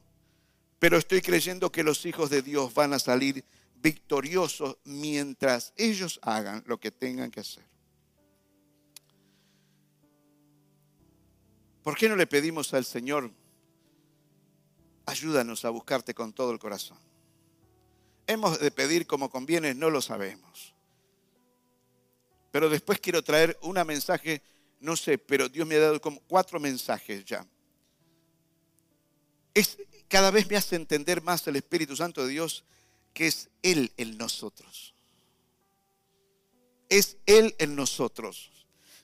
[0.79, 3.43] pero estoy creyendo que los hijos de Dios van a salir
[3.77, 7.65] victoriosos mientras ellos hagan lo que tengan que hacer.
[11.83, 13.31] ¿Por qué no le pedimos al Señor,
[15.07, 16.99] ayúdanos a buscarte con todo el corazón?
[18.27, 20.74] Hemos de pedir como conviene, no lo sabemos.
[22.55, 24.41] Pero después quiero traer un mensaje,
[24.79, 27.45] no sé, pero Dios me ha dado como cuatro mensajes ya.
[29.53, 29.77] Es,
[30.07, 32.63] cada vez me hace entender más el Espíritu Santo de Dios
[33.13, 34.95] que es Él en nosotros.
[36.89, 38.53] Es Él en nosotros.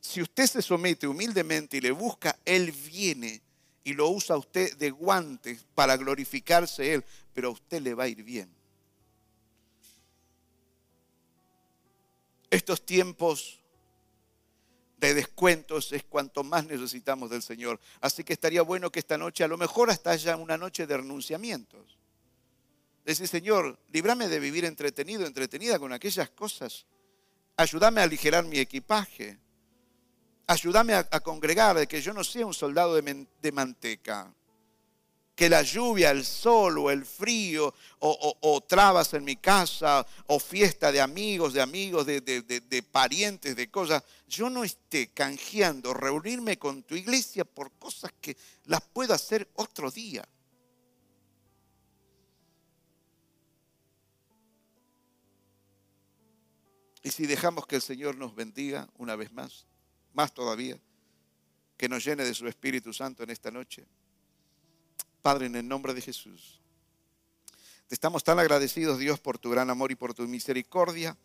[0.01, 3.43] Si usted se somete humildemente y le busca, Él viene
[3.83, 8.09] y lo usa usted de guantes para glorificarse Él, pero a usted le va a
[8.09, 8.60] ir bien.
[12.51, 13.61] Estos tiempos
[14.99, 17.81] de descuentos es cuanto más necesitamos del Señor.
[18.01, 20.97] Así que estaría bueno que esta noche, a lo mejor hasta haya una noche de
[20.97, 21.97] renunciamientos.
[23.05, 26.85] Decir, Señor, líbrame de vivir entretenido, entretenida con aquellas cosas.
[27.57, 29.39] Ayúdame a aligerar mi equipaje.
[30.47, 34.35] Ayúdame a, congregar, de que yo no sea un soldado de manteca
[35.41, 40.93] que la lluvia, el sol o el frío o, trabas en mi casa o fiesta
[40.93, 46.83] de amigos, de amigos, de, de, parientes, de cosas, yo no esté canjeando reunirme con
[46.83, 48.37] tu iglesia por cosas que
[48.67, 50.29] las puedo hacer otro día.
[57.03, 59.65] Y si dejamos que el Señor nos bendiga una vez más,
[60.13, 60.79] más todavía,
[61.79, 63.87] que nos llene de su Espíritu Santo en esta noche.
[65.21, 66.61] Padre, en el nombre de Jesús.
[67.87, 71.17] Te estamos tan agradecidos, Dios, por tu gran amor y por tu misericordia.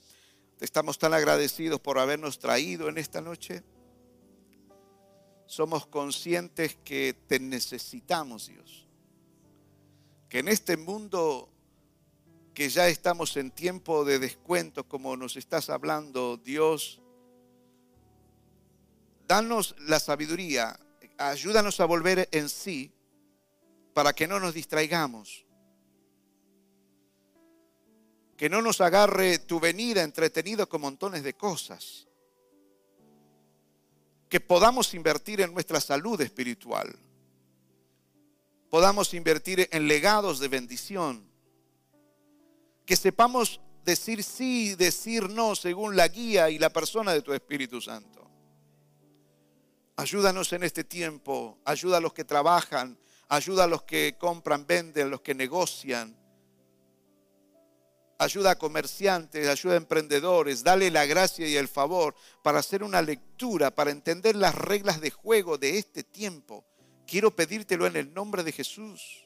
[0.58, 3.64] Te estamos tan agradecidos por habernos traído en esta noche.
[5.46, 8.88] Somos conscientes que te necesitamos, Dios.
[10.28, 11.52] Que en este mundo
[12.56, 17.02] que ya estamos en tiempo de descuento, como nos estás hablando, Dios,
[19.28, 20.80] danos la sabiduría,
[21.18, 22.95] ayúdanos a volver en sí
[23.96, 25.46] para que no nos distraigamos.
[28.36, 32.06] Que no nos agarre tu venida entretenido con montones de cosas.
[34.28, 36.94] Que podamos invertir en nuestra salud espiritual.
[38.70, 41.32] Podamos invertir en legados de bendición.
[42.86, 47.80] Que sepamos decir sí, decir no según la guía y la persona de tu Espíritu
[47.80, 48.30] Santo.
[49.96, 53.00] Ayúdanos en este tiempo, ayuda a los que trabajan,
[53.30, 56.16] ayuda a los que compran, venden, los que negocian,
[58.18, 63.02] ayuda a comerciantes, ayuda a emprendedores, dale la gracia y el favor para hacer una
[63.02, 66.66] lectura, para entender las reglas de juego de este tiempo.
[67.06, 69.26] Quiero pedírtelo en el nombre de Jesús.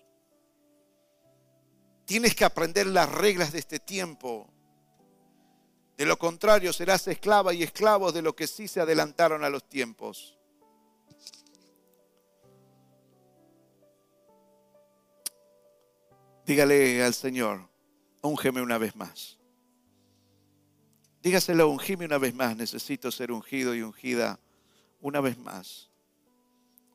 [2.05, 4.51] Tienes que aprender las reglas de este tiempo.
[5.95, 9.67] De lo contrario, serás esclava y esclavo de lo que sí se adelantaron a los
[9.69, 10.38] tiempos.
[16.49, 17.69] Dígale al Señor,
[18.23, 19.37] úngeme una vez más.
[21.21, 22.57] Dígaselo, ungime una vez más.
[22.57, 24.39] Necesito ser ungido y ungida
[24.99, 25.88] una vez más.